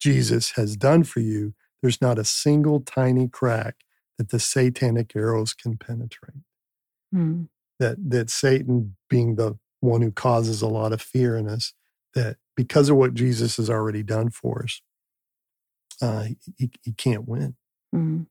Jesus 0.00 0.52
has 0.52 0.76
done 0.76 1.04
for 1.04 1.20
you, 1.20 1.54
there's 1.82 2.00
not 2.00 2.18
a 2.18 2.24
single 2.24 2.80
tiny 2.80 3.28
crack 3.28 3.84
that 4.16 4.30
the 4.30 4.40
satanic 4.40 5.14
arrows 5.14 5.54
can 5.54 5.76
penetrate. 5.76 6.42
hmm. 7.12 7.44
That 7.78 8.10
that 8.10 8.30
Satan, 8.30 8.96
being 9.08 9.36
the 9.36 9.56
one 9.80 10.02
who 10.02 10.10
causes 10.10 10.62
a 10.62 10.66
lot 10.66 10.92
of 10.92 11.00
fear 11.00 11.36
in 11.36 11.48
us, 11.48 11.74
that 12.14 12.36
because 12.56 12.88
of 12.88 12.96
what 12.96 13.14
Jesus 13.14 13.56
has 13.56 13.70
already 13.70 14.02
done 14.02 14.30
for 14.30 14.64
us, 14.64 14.80
uh, 16.02 16.26
he, 16.56 16.70
he 16.82 16.92
can't 16.92 17.28
win." 17.28 17.54
Mhm. 17.94 18.26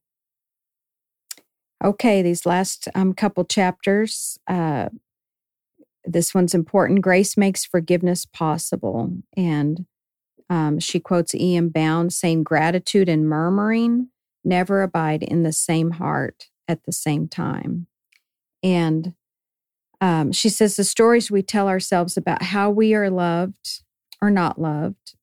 Okay, 1.84 2.22
these 2.22 2.46
last 2.46 2.88
um, 2.96 3.14
couple 3.14 3.46
chapters. 3.46 4.38
Uh, 4.48 4.90
this 6.04 6.34
one's 6.34 6.56
important. 6.56 7.02
Grace 7.02 7.38
makes 7.38 7.66
forgiveness 7.66 8.26
possible. 8.26 9.12
And 9.36 9.86
um, 10.50 10.80
she 10.80 11.00
quotes 11.00 11.36
E.M. 11.36 11.70
Bounds 11.70 12.18
saying, 12.18 12.44
Gratitude 12.44 13.10
and 13.10 13.28
murmuring 13.28 14.10
never 14.44 14.82
abide 14.82 15.24
in 15.24 15.44
the 15.44 15.52
same 15.52 15.92
heart 15.92 16.48
at 16.68 16.84
the 16.86 16.92
same 16.92 17.28
time. 17.28 17.88
And 18.64 19.14
um, 20.00 20.32
she 20.32 20.50
says, 20.50 20.76
The 20.76 20.84
stories 20.84 21.30
we 21.30 21.42
tell 21.42 21.68
ourselves 21.68 22.18
about 22.18 22.44
how 22.44 22.70
we 22.70 22.94
are 22.94 23.10
loved 23.10 23.84
or 24.22 24.32
not 24.32 24.60
loved, 24.60 25.16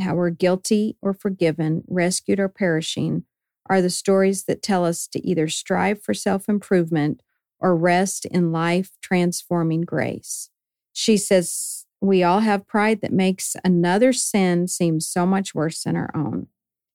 how 0.00 0.14
we're 0.14 0.30
guilty 0.30 0.96
or 1.02 1.12
forgiven, 1.12 1.84
rescued 1.86 2.40
or 2.40 2.48
perishing, 2.48 3.24
are 3.66 3.82
the 3.82 3.90
stories 3.90 4.44
that 4.44 4.62
tell 4.62 4.84
us 4.84 5.06
to 5.08 5.26
either 5.26 5.48
strive 5.48 6.02
for 6.02 6.14
self 6.14 6.48
improvement 6.48 7.22
or 7.58 7.76
rest 7.76 8.24
in 8.26 8.50
life 8.50 8.90
transforming 9.00 9.82
grace. 9.82 10.50
She 10.92 11.16
says, 11.16 11.81
We 12.02 12.24
all 12.24 12.40
have 12.40 12.66
pride 12.66 13.00
that 13.02 13.12
makes 13.12 13.54
another 13.64 14.12
sin 14.12 14.66
seem 14.66 14.98
so 14.98 15.24
much 15.24 15.54
worse 15.54 15.84
than 15.84 15.96
our 15.96 16.10
own. 16.16 16.48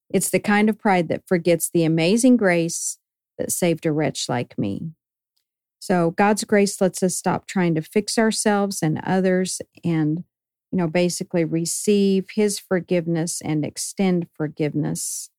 It's 0.09 0.29
the 0.29 0.39
kind 0.39 0.69
of 0.69 0.77
pride 0.77 1.07
that 1.07 1.25
forgets 1.25 1.69
the 1.69 1.85
amazing 1.85 2.35
grace 2.35 2.97
that 3.37 3.51
saved 3.51 3.85
a 3.85 3.93
wretch 3.93 4.27
like 4.27 4.57
me. 4.57 4.91
So 5.79 6.11
God's 6.11 6.43
grace 6.43 6.81
lets 6.81 7.01
us 7.01 7.15
stop 7.15 7.47
trying 7.47 7.73
to 7.75 7.81
fix 7.81 8.17
ourselves 8.17 8.81
and 8.81 8.99
others 9.05 9.61
and 9.85 10.25
you 10.71 10.77
know 10.77 10.87
basically 10.87 11.45
receive 11.45 12.27
his 12.35 12.59
forgiveness 12.59 13.41
and 13.41 13.63
extend 13.63 14.27
forgiveness 14.35 15.29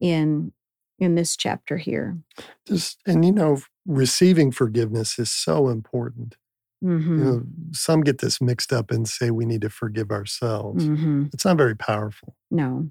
in 0.00 0.52
in 1.00 1.16
this 1.16 1.36
chapter 1.36 1.78
here. 1.78 2.18
just 2.66 2.98
and 3.06 3.24
you 3.24 3.32
know 3.32 3.60
receiving 3.86 4.52
forgiveness 4.52 5.18
is 5.18 5.32
so 5.32 5.68
important 5.68 6.36
Mm-hmm. 6.84 7.18
You 7.18 7.24
know, 7.24 7.42
some 7.72 8.02
get 8.02 8.18
this 8.18 8.40
mixed 8.40 8.72
up 8.72 8.90
and 8.90 9.08
say 9.08 9.30
we 9.30 9.46
need 9.46 9.62
to 9.62 9.70
forgive 9.70 10.10
ourselves. 10.10 10.84
hmm 10.84 11.26
It's 11.32 11.44
not 11.44 11.56
very 11.56 11.76
powerful. 11.76 12.36
No. 12.50 12.90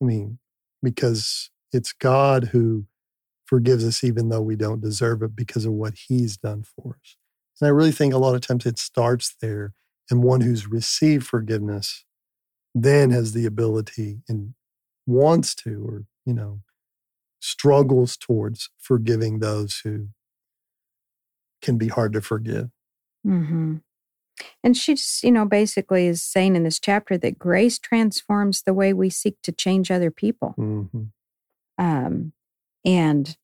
I 0.00 0.04
mean, 0.04 0.38
because 0.82 1.50
it's 1.72 1.92
God 1.92 2.44
who 2.52 2.86
forgives 3.44 3.84
us 3.84 4.02
even 4.02 4.28
though 4.28 4.40
we 4.42 4.56
don't 4.56 4.80
deserve 4.80 5.22
it 5.22 5.36
because 5.36 5.64
of 5.64 5.72
what 5.72 5.94
he's 6.08 6.36
done 6.36 6.62
for 6.62 6.98
us. 7.02 7.16
And 7.60 7.66
I 7.66 7.70
really 7.70 7.92
think 7.92 8.14
a 8.14 8.18
lot 8.18 8.34
of 8.34 8.40
times 8.40 8.64
it 8.64 8.78
starts 8.78 9.34
there. 9.42 9.74
And 10.10 10.22
one 10.22 10.40
who's 10.40 10.66
received 10.66 11.26
forgiveness 11.26 12.04
then 12.74 13.10
has 13.10 13.32
the 13.32 13.46
ability 13.46 14.22
and 14.28 14.54
wants 15.06 15.54
to, 15.56 15.84
or, 15.86 16.04
you 16.24 16.32
know, 16.32 16.60
struggles 17.40 18.16
towards 18.16 18.70
forgiving 18.78 19.38
those 19.40 19.80
who 19.84 20.08
can 21.62 21.76
be 21.76 21.88
hard 21.88 22.12
to 22.14 22.20
forgive. 22.20 22.70
Hmm 23.24 23.76
And 24.62 24.76
she's, 24.76 25.20
you 25.22 25.32
know, 25.32 25.44
basically 25.44 26.06
is 26.06 26.22
saying 26.22 26.56
in 26.56 26.64
this 26.64 26.80
chapter 26.80 27.18
that 27.18 27.38
grace 27.38 27.78
transforms 27.78 28.62
the 28.62 28.74
way 28.74 28.92
we 28.92 29.10
seek 29.10 29.36
to 29.42 29.52
change 29.52 29.90
other 29.90 30.10
people. 30.10 30.54
Mm-hmm. 30.58 31.04
Um, 31.78 32.32
and 32.84 33.36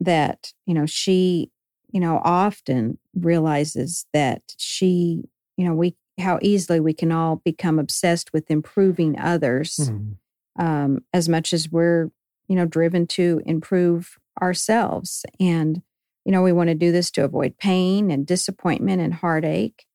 that, 0.00 0.52
you 0.66 0.74
know, 0.74 0.86
she, 0.86 1.50
you 1.92 2.00
know, 2.00 2.20
often 2.24 2.98
realizes 3.14 4.06
that 4.12 4.42
she, 4.56 5.24
you 5.56 5.64
know, 5.64 5.74
we, 5.74 5.96
how 6.18 6.38
easily 6.42 6.80
we 6.80 6.92
can 6.92 7.12
all 7.12 7.36
become 7.44 7.78
obsessed 7.78 8.32
with 8.32 8.50
improving 8.50 9.18
others 9.18 9.76
Mm-hmm. 9.78 10.64
um, 10.64 11.04
as 11.12 11.28
much 11.28 11.52
as 11.52 11.70
we're, 11.70 12.10
you 12.48 12.56
know, 12.56 12.66
driven 12.66 13.06
to 13.06 13.40
improve 13.46 14.18
ourselves. 14.42 15.24
And, 15.38 15.82
you 16.24 16.32
know, 16.32 16.42
we 16.42 16.52
want 16.52 16.68
to 16.68 16.74
do 16.74 16.92
this 16.92 17.10
to 17.12 17.24
avoid 17.24 17.58
pain 17.58 18.10
and 18.10 18.26
disappointment 18.26 19.00
and 19.00 19.14
heartache. 19.14 19.86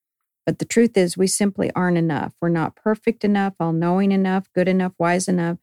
But 0.45 0.59
the 0.59 0.65
truth 0.65 0.95
is, 0.95 1.17
we 1.17 1.27
simply 1.27 1.71
aren't 1.75 1.97
enough. 1.97 2.33
We're 2.39 2.49
not 2.49 2.75
perfect 2.75 3.23
enough, 3.23 3.53
all 3.59 3.73
knowing 3.73 4.11
enough, 4.11 4.51
good 4.53 4.67
enough, 4.67 4.93
wise 4.99 5.27
enough 5.27 5.57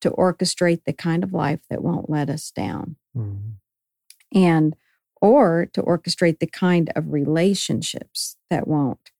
to 0.00 0.10
orchestrate 0.10 0.84
the 0.84 0.92
kind 0.92 1.24
of 1.24 1.32
life 1.32 1.60
that 1.70 1.82
won't 1.82 2.08
let 2.08 2.30
us 2.30 2.50
down. 2.50 2.96
Mm-hmm. 3.16 4.38
And, 4.38 4.76
or 5.20 5.68
to 5.72 5.82
orchestrate 5.82 6.38
the 6.38 6.46
kind 6.46 6.92
of 6.94 7.12
relationships 7.12 8.36
that 8.50 8.68
won't 8.68 9.10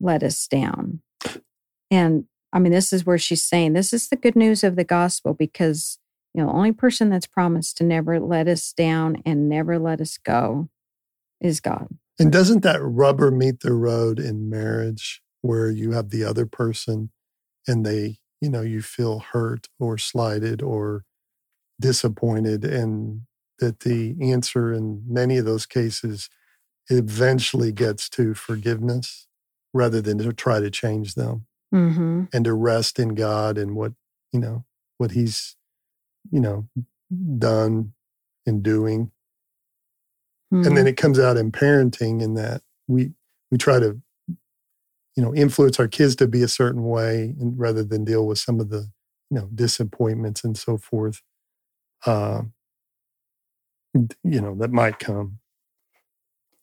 let 0.00 0.22
us 0.22 0.46
down. 0.46 1.00
And 1.90 2.24
I 2.52 2.58
mean, 2.58 2.72
this 2.72 2.92
is 2.92 3.06
where 3.06 3.18
she's 3.18 3.42
saying 3.42 3.72
this 3.72 3.92
is 3.92 4.08
the 4.08 4.16
good 4.16 4.36
news 4.36 4.64
of 4.64 4.76
the 4.76 4.84
gospel 4.84 5.34
because, 5.34 5.98
you 6.36 6.42
know, 6.42 6.48
the 6.48 6.54
only 6.54 6.72
person 6.72 7.08
that's 7.08 7.26
promised 7.26 7.78
to 7.78 7.84
never 7.84 8.20
let 8.20 8.46
us 8.46 8.72
down 8.74 9.22
and 9.24 9.48
never 9.48 9.78
let 9.78 10.02
us 10.02 10.18
go 10.18 10.68
is 11.40 11.60
God. 11.60 11.88
And 12.18 12.30
doesn't 12.30 12.62
that 12.62 12.80
rubber 12.82 13.30
meet 13.30 13.60
the 13.60 13.72
road 13.72 14.18
in 14.18 14.50
marriage 14.50 15.22
where 15.40 15.70
you 15.70 15.92
have 15.92 16.10
the 16.10 16.24
other 16.24 16.44
person 16.44 17.10
and 17.66 17.86
they, 17.86 18.18
you 18.40 18.50
know, 18.50 18.60
you 18.60 18.82
feel 18.82 19.20
hurt 19.20 19.68
or 19.80 19.96
slighted 19.96 20.62
or 20.62 21.04
disappointed 21.80 22.64
and 22.64 23.22
that 23.58 23.80
the 23.80 24.14
answer 24.20 24.72
in 24.72 25.02
many 25.06 25.38
of 25.38 25.46
those 25.46 25.64
cases 25.64 26.28
eventually 26.90 27.72
gets 27.72 28.08
to 28.10 28.34
forgiveness 28.34 29.26
rather 29.72 30.02
than 30.02 30.18
to 30.18 30.32
try 30.32 30.60
to 30.60 30.70
change 30.70 31.14
them 31.14 31.46
Mm-hmm. 31.74 32.24
and 32.32 32.44
to 32.44 32.54
rest 32.54 32.98
in 32.98 33.16
God 33.16 33.58
and 33.58 33.74
what, 33.74 33.92
you 34.32 34.38
know, 34.38 34.64
what 34.98 35.10
he's, 35.10 35.56
you 36.30 36.40
know, 36.40 36.68
done 37.38 37.92
and 38.46 38.62
doing 38.62 39.10
and 40.64 40.64
Mm-hmm. 40.64 40.74
then 40.76 40.86
it 40.86 40.96
comes 40.96 41.18
out 41.18 41.36
in 41.36 41.50
parenting 41.52 42.22
in 42.22 42.34
that 42.34 42.62
we 42.88 43.12
we 43.50 43.58
try 43.58 43.78
to 43.80 44.00
you 45.16 45.22
know 45.22 45.34
influence 45.34 45.80
our 45.80 45.88
kids 45.88 46.16
to 46.16 46.26
be 46.28 46.42
a 46.42 46.48
certain 46.48 46.84
way 46.84 47.34
and 47.40 47.58
rather 47.58 47.82
than 47.82 48.04
deal 48.04 48.26
with 48.26 48.38
some 48.38 48.60
of 48.60 48.70
the 48.70 48.90
you 49.30 49.38
know 49.38 49.48
disappointments 49.54 50.44
and 50.44 50.56
so 50.56 50.78
forth 50.78 51.22
uh 52.06 52.42
you 54.24 54.40
know 54.40 54.54
that 54.54 54.70
might 54.70 54.98
come 54.98 55.38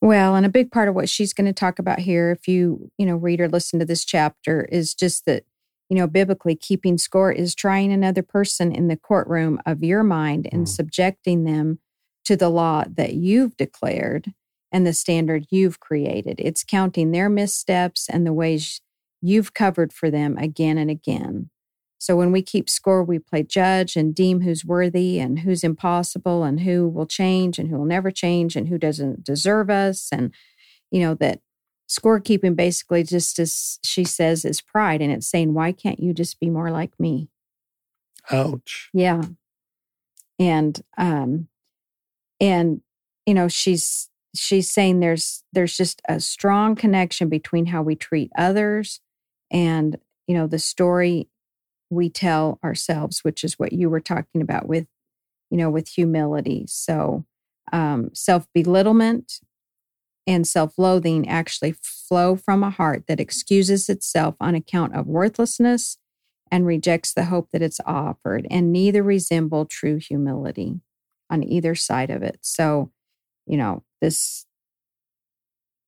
Well, 0.01 0.35
and 0.35 0.45
a 0.45 0.49
big 0.49 0.71
part 0.71 0.89
of 0.89 0.95
what 0.95 1.09
she's 1.09 1.33
going 1.33 1.47
to 1.47 1.53
talk 1.53 1.79
about 1.79 1.99
here, 1.99 2.31
if 2.31 2.47
you, 2.47 2.91
you 2.97 3.05
know, 3.05 3.15
read 3.15 3.39
or 3.39 3.47
listen 3.47 3.79
to 3.79 3.85
this 3.85 4.03
chapter, 4.03 4.65
is 4.65 4.93
just 4.93 5.25
that, 5.25 5.45
you 5.89 5.97
know, 5.97 6.07
biblically 6.07 6.55
keeping 6.55 6.97
score 6.97 7.31
is 7.31 7.53
trying 7.55 7.91
another 7.91 8.23
person 8.23 8.71
in 8.71 8.87
the 8.87 8.97
courtroom 8.97 9.59
of 9.65 9.83
your 9.83 10.03
mind 10.03 10.47
and 10.51 10.65
Mm. 10.65 10.69
subjecting 10.69 11.43
them 11.43 11.79
to 12.25 12.35
the 12.35 12.49
law 12.49 12.83
that 12.87 13.13
you've 13.13 13.55
declared 13.57 14.33
and 14.71 14.87
the 14.87 14.93
standard 14.93 15.45
you've 15.51 15.79
created. 15.79 16.39
It's 16.39 16.63
counting 16.63 17.11
their 17.11 17.29
missteps 17.29 18.09
and 18.09 18.25
the 18.25 18.33
ways 18.33 18.81
you've 19.21 19.53
covered 19.53 19.93
for 19.93 20.09
them 20.09 20.37
again 20.37 20.77
and 20.77 20.89
again. 20.89 21.49
So 21.99 22.17
when 22.17 22.31
we 22.33 22.41
keep 22.41 22.69
score, 22.69 23.03
we 23.03 23.19
play 23.19 23.43
judge 23.43 23.95
and 23.95 24.13
deem 24.13 24.41
who's 24.41 24.65
worthy 24.65 25.19
and 25.19 25.39
who's 25.39 25.63
impossible 25.63 26.43
and 26.43 26.61
who 26.61 26.89
will 26.89 27.05
change 27.05 27.57
and 27.59 27.69
who 27.69 27.77
will 27.77 27.85
never 27.85 28.11
change 28.11 28.55
and 28.57 28.67
who 28.67 28.77
doesn't 28.77 29.23
deserve 29.23 29.69
us. 29.69 30.09
And, 30.11 30.33
you 30.91 31.01
know, 31.01 31.13
that 31.15 31.41
scorekeeping 31.93 32.55
basically 32.55 33.03
just 33.03 33.39
as 33.39 33.79
she 33.83 34.03
says 34.03 34.45
is 34.45 34.61
pride. 34.61 35.01
And 35.01 35.11
it's 35.11 35.27
saying, 35.27 35.53
why 35.53 35.71
can't 35.71 35.99
you 35.99 36.13
just 36.13 36.39
be 36.39 36.49
more 36.49 36.71
like 36.71 36.99
me? 36.99 37.29
ouch 38.31 38.89
Yeah. 38.93 39.23
And 40.39 40.81
um 40.97 41.47
and 42.39 42.81
you 43.25 43.33
know 43.33 43.47
she's 43.47 44.09
she's 44.35 44.69
saying 44.69 44.99
there's 44.99 45.43
there's 45.53 45.77
just 45.77 46.01
a 46.07 46.19
strong 46.19 46.75
connection 46.75 47.29
between 47.29 47.67
how 47.67 47.81
we 47.81 47.95
treat 47.95 48.31
others 48.37 48.99
and 49.51 49.97
you 50.27 50.35
know 50.35 50.47
the 50.47 50.59
story 50.59 51.29
we 51.89 52.09
tell 52.09 52.59
ourselves 52.63 53.23
which 53.23 53.43
is 53.43 53.59
what 53.59 53.73
you 53.73 53.89
were 53.89 53.99
talking 53.99 54.41
about 54.41 54.67
with 54.67 54.87
you 55.51 55.57
know 55.57 55.69
with 55.69 55.87
humility 55.87 56.65
so 56.67 57.25
um 57.71 58.09
self-belittlement 58.13 59.39
and 60.25 60.47
self-loathing 60.47 61.27
actually 61.27 61.75
flow 61.81 62.35
from 62.35 62.63
a 62.63 62.69
heart 62.69 63.03
that 63.07 63.19
excuses 63.19 63.89
itself 63.89 64.35
on 64.39 64.55
account 64.55 64.95
of 64.95 65.07
worthlessness 65.07 65.97
and 66.51 66.65
rejects 66.65 67.13
the 67.13 67.25
hope 67.25 67.49
that 67.51 67.61
it's 67.61 67.79
offered, 67.85 68.45
and 68.51 68.71
neither 68.71 69.01
resemble 69.01 69.65
true 69.65 69.97
humility 69.97 70.79
on 71.29 71.43
either 71.43 71.73
side 71.73 72.11
of 72.11 72.21
it. 72.21 72.37
So, 72.41 72.91
you 73.47 73.57
know, 73.57 73.83
this, 74.01 74.45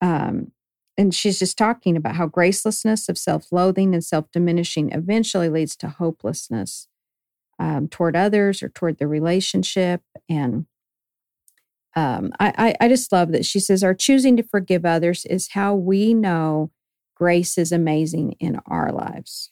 um, 0.01 0.51
and 0.97 1.13
she's 1.13 1.39
just 1.39 1.57
talking 1.57 1.95
about 1.95 2.15
how 2.15 2.27
gracelessness 2.27 3.09
of 3.09 3.17
self 3.17 3.51
loathing 3.51 3.93
and 3.93 4.03
self 4.03 4.31
diminishing 4.31 4.91
eventually 4.91 5.49
leads 5.49 5.75
to 5.77 5.89
hopelessness 5.89 6.87
um, 7.59 7.87
toward 7.87 8.15
others 8.15 8.63
or 8.63 8.69
toward 8.69 8.97
the 8.97 9.07
relationship. 9.07 10.01
And 10.27 10.65
um, 11.95 12.31
I, 12.39 12.53
I, 12.79 12.85
I 12.85 12.87
just 12.89 13.11
love 13.11 13.31
that 13.31 13.45
she 13.45 13.59
says, 13.59 13.83
Our 13.83 13.93
choosing 13.93 14.35
to 14.37 14.43
forgive 14.43 14.85
others 14.85 15.25
is 15.25 15.49
how 15.51 15.75
we 15.75 16.13
know 16.13 16.71
grace 17.15 17.57
is 17.57 17.71
amazing 17.71 18.33
in 18.39 18.59
our 18.65 18.91
lives. 18.91 19.51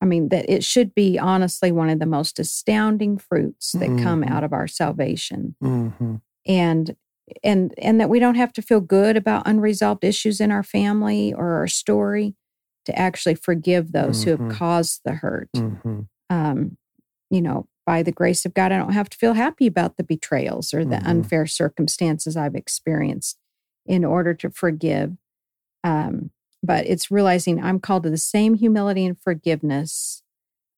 I 0.00 0.06
mean, 0.06 0.28
that 0.30 0.50
it 0.50 0.64
should 0.64 0.94
be 0.94 1.18
honestly 1.18 1.72
one 1.72 1.88
of 1.88 1.98
the 1.98 2.06
most 2.06 2.38
astounding 2.38 3.16
fruits 3.18 3.72
that 3.72 4.02
come 4.02 4.22
Mhm. 4.22 4.30
out 4.30 4.44
of 4.44 4.52
our 4.52 4.66
salvation. 4.66 5.56
hmm 5.60 6.16
And 6.46 6.94
and 7.42 7.72
and 7.78 7.98
that 8.00 8.10
we 8.10 8.18
don't 8.18 8.34
have 8.34 8.52
to 8.52 8.60
feel 8.62 8.80
good 8.80 9.16
about 9.16 9.46
unresolved 9.46 10.04
issues 10.04 10.40
in 10.42 10.50
our 10.50 10.62
family 10.62 11.32
or 11.32 11.54
our 11.54 11.66
story 11.66 12.34
to 12.84 12.98
actually 12.98 13.34
forgive 13.34 13.92
those 13.92 14.22
who 14.24 14.36
Mhm. 14.36 14.50
have 14.50 14.58
caused 14.58 15.00
the 15.04 15.12
hurt. 15.14 15.48
hmm 15.54 16.00
Um, 16.28 16.76
you 17.30 17.40
know, 17.40 17.66
by 17.86 18.02
the 18.02 18.12
grace 18.12 18.44
of 18.44 18.54
God, 18.54 18.72
I 18.72 18.78
don't 18.78 18.92
have 18.92 19.10
to 19.10 19.18
feel 19.18 19.34
happy 19.34 19.66
about 19.66 19.96
the 19.96 20.04
betrayals 20.04 20.72
or 20.72 20.84
the 20.84 20.96
Mhm. 20.96 21.06
unfair 21.06 21.46
circumstances 21.46 22.36
I've 22.36 22.54
experienced 22.54 23.38
in 23.86 24.04
order 24.04 24.32
to 24.34 24.50
forgive. 24.50 25.16
Um, 25.82 26.30
but 26.62 26.86
it's 26.86 27.10
realizing 27.10 27.62
I'm 27.62 27.78
called 27.78 28.04
to 28.04 28.10
the 28.10 28.16
same 28.16 28.54
humility 28.54 29.04
and 29.04 29.18
forgiveness 29.18 30.22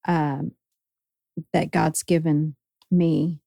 um, 0.09 0.53
that 1.53 1.71
God's 1.71 2.03
given 2.03 2.57
me. 2.90 3.40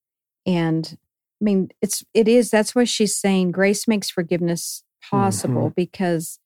And 0.46 0.98
I 1.42 1.44
mean, 1.44 1.70
it's 1.82 2.04
it 2.14 2.28
is 2.28 2.50
that's 2.50 2.76
what 2.76 2.88
she's 2.88 3.16
saying. 3.16 3.52
Grace 3.52 3.88
makes 3.88 4.10
forgiveness 4.10 4.84
possible 5.02 5.70
because 5.76 6.40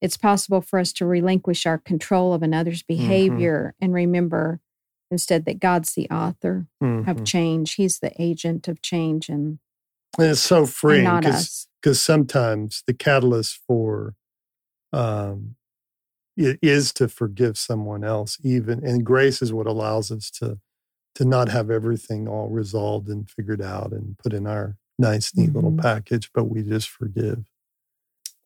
it's 0.00 0.16
possible 0.16 0.60
for 0.60 0.78
us 0.80 0.92
to 0.94 1.06
relinquish 1.06 1.64
our 1.64 1.78
control 1.78 2.34
of 2.34 2.42
another's 2.42 2.82
behavior 2.82 3.74
and 3.80 3.94
remember 3.94 4.60
instead 5.12 5.44
that 5.44 5.60
God's 5.60 5.94
the 5.94 6.08
author 6.10 6.66
hmm 6.80 7.02
of 7.06 7.24
change. 7.24 7.74
He's 7.74 7.98
the 8.00 8.12
agent 8.20 8.66
of 8.68 8.82
change 8.82 9.28
and, 9.28 9.58
and 10.18 10.28
it's 10.28 10.40
so 10.40 10.66
freeing 10.66 11.04
because 11.20 12.00
sometimes 12.00 12.82
the 12.86 12.94
catalyst 12.94 13.60
for 13.66 14.14
um 14.92 15.56
it 16.36 16.58
is 16.62 16.92
to 16.94 17.08
forgive 17.08 17.58
someone 17.58 18.04
else 18.04 18.38
even 18.42 18.84
and 18.86 19.04
grace 19.04 19.42
is 19.42 19.52
what 19.52 19.66
allows 19.66 20.10
us 20.10 20.30
to 20.30 20.58
to 21.14 21.24
not 21.26 21.48
have 21.50 21.70
everything 21.70 22.28
all 22.28 22.48
resolved 22.48 23.08
and 23.08 23.28
figured 23.30 23.62
out 23.62 23.92
and 23.92 24.16
put 24.18 24.32
in 24.32 24.46
our 24.46 24.76
nice 24.98 25.34
neat 25.36 25.52
little 25.54 25.72
Mhm. 25.72 25.82
package 25.82 26.30
but 26.34 26.44
we 26.44 26.62
just 26.62 26.88
forgive 26.88 27.44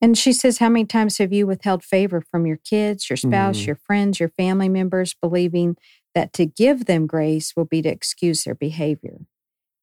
And 0.00 0.16
she 0.16 0.32
says, 0.32 0.58
How 0.58 0.68
many 0.68 0.84
times 0.84 1.18
have 1.18 1.32
you 1.32 1.46
withheld 1.46 1.82
favor 1.82 2.20
from 2.20 2.46
your 2.46 2.58
kids, 2.58 3.08
your 3.08 3.16
spouse, 3.16 3.60
Mhm. 3.60 3.66
your 3.68 3.76
friends, 3.76 4.20
your 4.20 4.28
family 4.28 4.68
members, 4.68 5.14
believing 5.14 5.76
that 6.14 6.32
to 6.34 6.46
give 6.46 6.84
them 6.84 7.06
grace 7.06 7.54
will 7.56 7.64
be 7.64 7.82
to 7.82 7.88
excuse 7.88 8.44
their 8.44 8.54
behavior? 8.54 9.20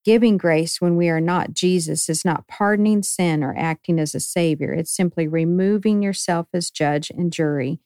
Giving 0.06 0.38
grace 0.38 0.82
when 0.82 0.98
we 0.98 1.10
are 1.10 1.22
not 1.22 1.54
Jesus 1.54 2.10
is 2.10 2.26
not 2.26 2.48
pardoning 2.48 3.04
sin 3.04 3.44
or 3.44 3.56
acting 3.58 4.00
as 4.00 4.14
a 4.14 4.20
savior. 4.20 4.74
It's 4.74 4.94
simply 4.96 5.28
removing 5.28 6.04
yourself 6.04 6.48
as 6.54 6.70
judge 6.70 7.10
and 7.10 7.32
jury 7.32 7.80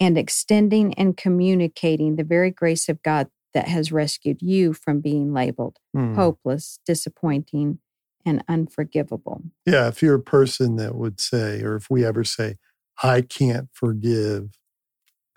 and 0.00 0.16
extending 0.18 0.94
and 0.94 1.16
communicating 1.16 2.16
the 2.16 2.24
very 2.24 2.50
grace 2.50 2.88
of 2.88 3.02
God 3.02 3.28
that 3.54 3.68
has 3.68 3.92
rescued 3.92 4.42
you 4.42 4.72
from 4.72 5.00
being 5.00 5.32
labeled 5.32 5.78
Hmm. 5.94 6.14
hopeless, 6.14 6.78
disappointing, 6.86 7.78
and 8.26 8.42
unforgivable. 8.48 9.40
Yeah, 9.64 9.88
if 9.88 10.02
you're 10.02 10.16
a 10.16 10.20
person 10.20 10.76
that 10.76 10.96
would 10.96 11.20
say, 11.20 11.62
or 11.62 11.76
if 11.76 11.88
we 11.88 12.04
ever 12.04 12.24
say, 12.24 12.56
I 13.02 13.22
can't 13.22 13.68
forgive, 13.72 14.58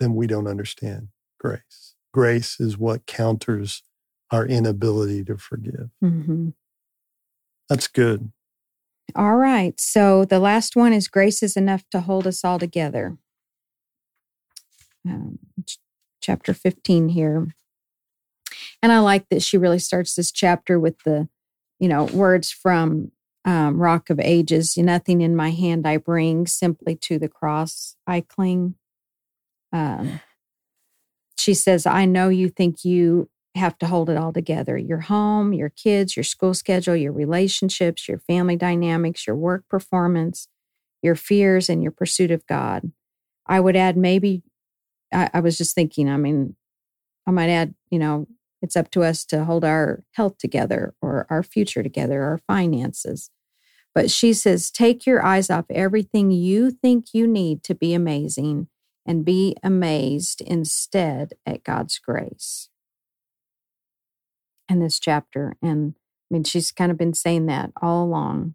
then 0.00 0.14
we 0.14 0.26
don't 0.26 0.48
understand 0.48 1.08
grace. 1.38 1.94
Grace 2.12 2.58
is 2.58 2.76
what 2.76 3.06
counters 3.06 3.82
our 4.32 4.44
inability 4.44 5.24
to 5.24 5.36
forgive. 5.36 5.90
Mhm. 6.02 6.54
That's 7.68 7.86
good. 7.86 8.32
All 9.14 9.36
right. 9.36 9.78
So 9.80 10.24
the 10.24 10.38
last 10.40 10.74
one 10.76 10.92
is 10.92 11.08
grace 11.08 11.42
is 11.42 11.56
enough 11.56 11.84
to 11.90 12.00
hold 12.00 12.26
us 12.26 12.44
all 12.44 12.58
together. 12.58 13.16
Um, 15.08 15.38
ch- 15.64 15.78
chapter 16.20 16.52
15 16.54 17.10
here. 17.10 17.54
And 18.82 18.92
I 18.92 18.98
like 19.00 19.28
that 19.28 19.42
she 19.42 19.56
really 19.58 19.78
starts 19.78 20.14
this 20.14 20.30
chapter 20.32 20.78
with 20.78 20.98
the, 21.04 21.28
you 21.80 21.88
know, 21.88 22.04
words 22.04 22.52
from 22.52 23.10
um, 23.44 23.80
Rock 23.80 24.10
of 24.10 24.20
Ages 24.20 24.76
Nothing 24.76 25.22
in 25.22 25.34
my 25.34 25.50
hand 25.50 25.88
I 25.88 25.96
bring, 25.96 26.46
simply 26.46 26.94
to 26.96 27.18
the 27.18 27.28
cross 27.28 27.96
I 28.06 28.20
cling. 28.20 28.74
Um, 29.72 30.20
she 31.38 31.54
says, 31.54 31.86
I 31.86 32.04
know 32.04 32.28
you 32.28 32.50
think 32.50 32.84
you 32.84 33.30
have 33.56 33.78
to 33.78 33.86
hold 33.86 34.08
it 34.10 34.16
all 34.16 34.32
together 34.32 34.78
your 34.78 35.00
home, 35.00 35.52
your 35.52 35.70
kids, 35.70 36.16
your 36.16 36.22
school 36.22 36.54
schedule, 36.54 36.94
your 36.94 37.12
relationships, 37.12 38.06
your 38.06 38.18
family 38.18 38.56
dynamics, 38.56 39.26
your 39.26 39.36
work 39.36 39.64
performance, 39.68 40.46
your 41.02 41.16
fears, 41.16 41.68
and 41.68 41.82
your 41.82 41.92
pursuit 41.92 42.30
of 42.30 42.46
God. 42.46 42.92
I 43.46 43.58
would 43.58 43.74
add 43.74 43.96
maybe, 43.96 44.42
I, 45.12 45.30
I 45.34 45.40
was 45.40 45.56
just 45.58 45.74
thinking, 45.74 46.08
I 46.08 46.18
mean, 46.18 46.56
I 47.26 47.30
might 47.30 47.48
add, 47.48 47.74
you 47.90 47.98
know, 47.98 48.28
it's 48.62 48.76
up 48.76 48.90
to 48.92 49.02
us 49.02 49.24
to 49.26 49.44
hold 49.44 49.64
our 49.64 50.04
health 50.12 50.38
together 50.38 50.94
or 51.00 51.26
our 51.30 51.42
future 51.42 51.82
together, 51.82 52.22
our 52.22 52.38
finances. 52.46 53.30
But 53.94 54.10
she 54.10 54.32
says, 54.32 54.70
take 54.70 55.06
your 55.06 55.24
eyes 55.24 55.50
off 55.50 55.64
everything 55.70 56.30
you 56.30 56.70
think 56.70 57.06
you 57.12 57.26
need 57.26 57.64
to 57.64 57.74
be 57.74 57.94
amazing 57.94 58.68
and 59.06 59.24
be 59.24 59.56
amazed 59.62 60.40
instead 60.42 61.32
at 61.44 61.64
God's 61.64 61.98
grace. 61.98 62.68
In 64.68 64.78
this 64.78 65.00
chapter. 65.00 65.56
And 65.60 65.94
I 66.30 66.34
mean, 66.34 66.44
she's 66.44 66.70
kind 66.70 66.92
of 66.92 66.98
been 66.98 67.14
saying 67.14 67.46
that 67.46 67.72
all 67.82 68.04
along 68.04 68.54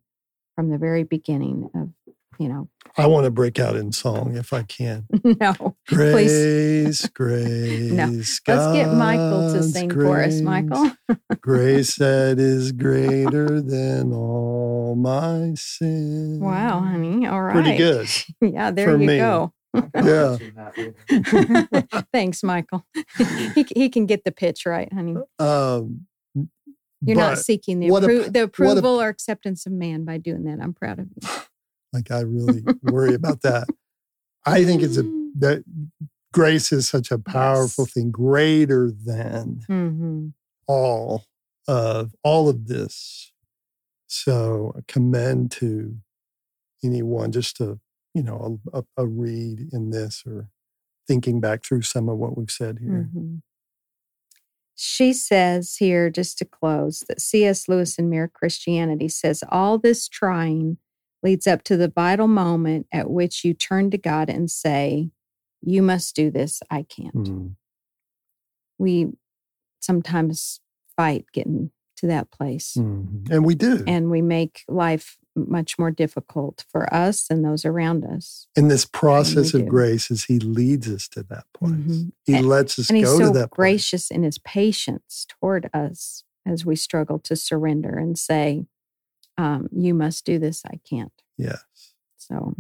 from 0.56 0.70
the 0.70 0.78
very 0.78 1.04
beginning 1.04 1.70
of, 1.76 1.90
you 2.40 2.48
know, 2.50 2.70
I 2.98 3.08
want 3.08 3.26
to 3.26 3.32
break 3.32 3.60
out 3.60 3.76
in 3.76 3.92
song 3.92 4.36
if 4.36 4.54
I 4.54 4.64
can. 4.64 5.06
no, 5.24 5.76
Grace, 5.88 7.08
grace. 7.10 7.92
No, 7.92 8.06
Let's 8.08 8.40
get 8.74 8.94
Michael 8.94 9.52
to 9.54 9.60
God's 9.60 9.74
sing 9.74 9.90
for 9.92 10.22
us. 10.22 10.42
Michael. 10.42 10.92
grace 11.42 11.96
that 11.98 12.40
is 12.40 12.72
greater 12.72 13.60
than 13.62 14.14
all 14.14 14.96
my 14.96 15.54
sin. 15.56 16.40
wow, 16.40 16.80
honey. 16.80 17.26
All 17.28 17.42
right. 17.42 17.54
Pretty 17.54 17.78
good. 17.78 18.08
yeah, 18.42 18.72
there 18.72 18.88
for 18.94 18.98
you 19.02 19.08
me. 19.08 19.18
go. 19.18 19.52
Yeah. 19.94 20.38
Thanks, 22.14 22.44
Michael. 22.44 22.86
he, 23.54 23.66
he 23.76 23.90
can 23.90 24.06
get 24.06 24.24
the 24.24 24.32
pitch 24.32 24.66
right, 24.66 24.92
honey. 24.94 25.16
Um, 25.38 26.06
You're 27.02 27.18
not 27.18 27.38
seeking 27.40 27.80
the, 27.80 27.92
what 27.92 28.04
a- 28.04 28.08
the 28.08 28.14
what 28.24 28.36
a- 28.38 28.44
approval 28.44 29.02
or 29.02 29.10
acceptance 29.10 29.66
of 29.66 29.74
man 29.74 30.06
by 30.06 30.18
doing 30.18 30.46
that. 30.46 30.60
I'm 30.62 30.74
proud 30.74 31.00
of 31.00 31.08
you. 31.22 31.30
Like 31.96 32.12
I 32.12 32.20
really 32.22 32.64
worry 32.82 33.14
about 33.14 33.42
that. 33.42 33.70
I 34.46 34.64
think 34.66 34.84
it's 34.84 34.98
a 34.98 35.04
that 35.40 35.64
grace 36.34 36.72
is 36.72 36.88
such 36.88 37.10
a 37.12 37.18
powerful 37.18 37.86
Yes. 37.86 37.94
thing, 37.94 38.12
greater 38.12 38.92
than 38.92 39.62
hmm 39.68 40.28
all 40.68 41.26
of 41.68 42.14
all 42.24 42.50
of 42.50 42.68
this. 42.68 43.32
So 44.08 44.74
I 44.78 44.82
commend 44.88 45.52
to 45.54 45.98
anyone 46.84 47.32
just 47.32 47.56
to, 47.58 47.80
you 48.14 48.24
know, 48.24 48.60
a, 48.74 48.80
a, 48.80 48.84
a 48.98 49.08
read 49.08 49.70
in 49.72 49.92
this 49.92 50.24
or 50.26 50.50
thinking 51.08 51.40
back 51.40 51.64
through 51.64 51.84
some 51.84 52.10
of 52.10 52.18
what 52.18 52.36
we've 52.38 52.52
said 52.52 52.80
here. 52.80 53.10
Mhm. 53.16 53.42
She 54.76 55.14
says 55.14 55.78
here, 55.78 56.10
just 56.10 56.38
to 56.40 56.46
close, 56.46 57.04
that 57.08 57.22
C.S. 57.22 57.70
Lewis 57.70 57.98
in 57.98 58.10
Mere 58.10 58.28
Christianity 58.28 59.08
says 59.08 59.44
all 59.50 59.78
this 59.78 60.08
trying 60.10 60.78
leads 61.26 61.48
up 61.48 61.64
to 61.64 61.76
the 61.76 61.90
vital 61.90 62.28
moment 62.28 62.86
at 62.94 63.10
which 63.10 63.44
you 63.44 63.54
turn 63.54 63.90
to 63.92 63.98
God 63.98 64.30
and 64.30 64.50
say, 64.50 65.10
You 65.62 65.82
must 65.82 66.16
do 66.16 66.30
this, 66.30 66.62
I 66.70 66.84
can't. 66.84 67.16
Mm. 67.16 67.56
We 68.78 69.08
sometimes 69.82 70.60
fight 70.96 71.26
getting 71.34 71.72
to 71.98 72.08
that 72.08 72.30
place. 72.32 72.76
Mhm. 72.78 73.30
And 73.32 73.44
we 73.46 73.56
do. 73.56 73.84
And 73.88 74.12
we 74.12 74.22
make 74.22 74.64
life 74.68 75.18
much 75.36 75.78
more 75.80 75.92
difficult 75.92 76.64
for 76.72 76.94
us 76.94 77.26
and 77.30 77.44
those 77.44 77.66
around 77.66 78.06
us. 78.06 78.48
in 78.56 78.68
this 78.70 78.86
process 78.86 79.54
of 79.54 79.62
do. 79.62 79.68
grace 79.68 80.10
as 80.12 80.26
he 80.26 80.40
leads 80.40 80.88
us 80.88 81.08
to 81.10 81.24
that 81.24 81.46
place. 81.54 81.74
Mhm. 81.74 82.12
He 82.26 82.36
And- 82.36 82.48
lets 82.48 82.78
us 82.80 82.90
And 82.90 82.98
he's 82.98 83.08
go 83.08 83.18
so 83.18 83.28
to 83.34 83.40
that 83.40 83.52
place. 83.52 83.56
gracious 83.56 84.12
in 84.12 84.24
his 84.24 84.38
patience 84.38 85.26
toward 85.28 85.70
us 85.74 86.24
as 86.46 86.66
we 86.66 86.76
struggle 86.76 87.20
to 87.20 87.36
surrender 87.36 87.98
and 87.98 88.18
say, 88.18 88.68
um, 89.38 89.68
You 89.72 89.94
must 89.94 90.26
do 90.26 90.40
this, 90.40 90.64
I 90.66 90.80
can't. 90.90 91.12
Yes. 91.38 91.64
So 92.18 92.56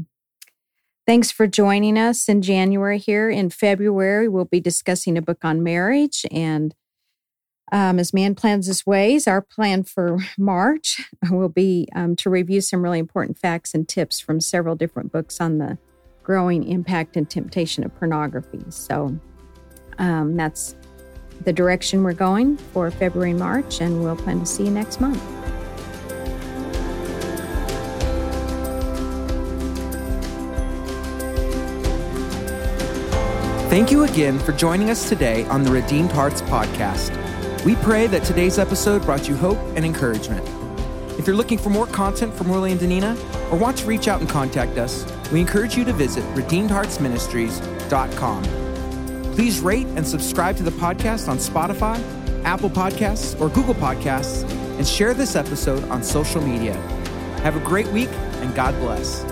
thanks 1.07 1.31
for 1.31 1.47
joining 1.47 1.97
us 1.97 2.27
in 2.27 2.41
January 2.41 2.97
here. 2.97 3.29
In 3.29 3.49
February, 3.49 4.27
we'll 4.27 4.45
be 4.45 4.59
discussing 4.59 5.17
a 5.17 5.21
book 5.21 5.43
on 5.43 5.63
marriage. 5.63 6.25
And 6.31 6.75
um, 7.71 7.97
as 7.97 8.13
man 8.13 8.35
plans 8.35 8.67
his 8.67 8.85
ways, 8.85 9.27
our 9.27 9.41
plan 9.41 9.83
for 9.83 10.19
March 10.38 11.01
will 11.29 11.49
be 11.49 11.88
um, 11.95 12.15
to 12.17 12.29
review 12.29 12.61
some 12.61 12.83
really 12.83 12.99
important 12.99 13.39
facts 13.39 13.73
and 13.73 13.88
tips 13.88 14.19
from 14.19 14.39
several 14.39 14.75
different 14.75 15.11
books 15.11 15.41
on 15.41 15.57
the 15.57 15.77
growing 16.23 16.67
impact 16.67 17.15
and 17.15 17.29
temptation 17.29 17.83
of 17.83 17.95
pornography. 17.95 18.63
So 18.69 19.17
um, 19.99 20.35
that's 20.35 20.75
the 21.43 21.53
direction 21.53 22.03
we're 22.03 22.13
going 22.13 22.57
for 22.57 22.89
February 22.89 23.31
and 23.31 23.39
March, 23.39 23.81
and 23.81 24.03
we'll 24.03 24.15
plan 24.15 24.39
to 24.39 24.45
see 24.45 24.65
you 24.65 24.71
next 24.71 25.01
month. 25.01 25.21
Thank 33.69 33.91
you 33.91 34.04
again 34.04 34.38
for 34.39 34.51
joining 34.54 34.89
us 34.91 35.10
today 35.10 35.45
on 35.47 35.63
the 35.63 35.71
Redeemed 35.71 36.12
Hearts 36.12 36.43
podcast. 36.43 37.10
We 37.65 37.75
pray 37.78 38.06
that 38.08 38.23
today's 38.23 38.60
episode 38.60 39.01
brought 39.04 39.28
you 39.28 39.36
hope 39.36 39.58
and 39.75 39.84
encouragement. 39.84 40.47
If 41.19 41.25
you're 41.25 41.36
looking 41.36 41.58
for 41.58 41.71
more 41.71 41.88
content 41.88 42.36
from 42.36 42.49
Willie 42.49 42.71
and 42.71 42.80
Danina 42.80 43.17
or 43.51 43.58
want 43.58 43.78
to 43.80 43.88
reach 43.88 44.08
out 44.08 44.19
and 44.21 44.30
contact 44.30 44.78
us, 44.78 45.04
we 45.32 45.41
encourage 45.41 45.75
you 45.75 45.84
to 45.86 45.93
visit 45.93 46.23
redeemedheartsministries.com. 46.36 48.43
Please 49.34 49.60
rate 49.60 49.88
and 49.88 50.08
subscribe 50.08 50.56
to 50.58 50.63
the 50.63 50.71
podcast 50.71 51.28
on 51.28 51.38
Spotify, 51.38 51.99
Apple 52.45 52.69
Podcasts, 52.69 53.39
or 53.41 53.49
Google 53.49 53.73
Podcasts, 53.73 54.47
and 54.78 54.88
share 54.88 55.16
this 55.16 55.36
episode 55.36 55.84
on 55.86 56.03
social 56.03 56.41
media. 56.41 56.76
Have 57.41 57.55
a 57.55 57.59
great 57.61 57.88
week 57.88 58.09
and 58.41 58.53
God 58.53 58.76
bless. 58.80 59.26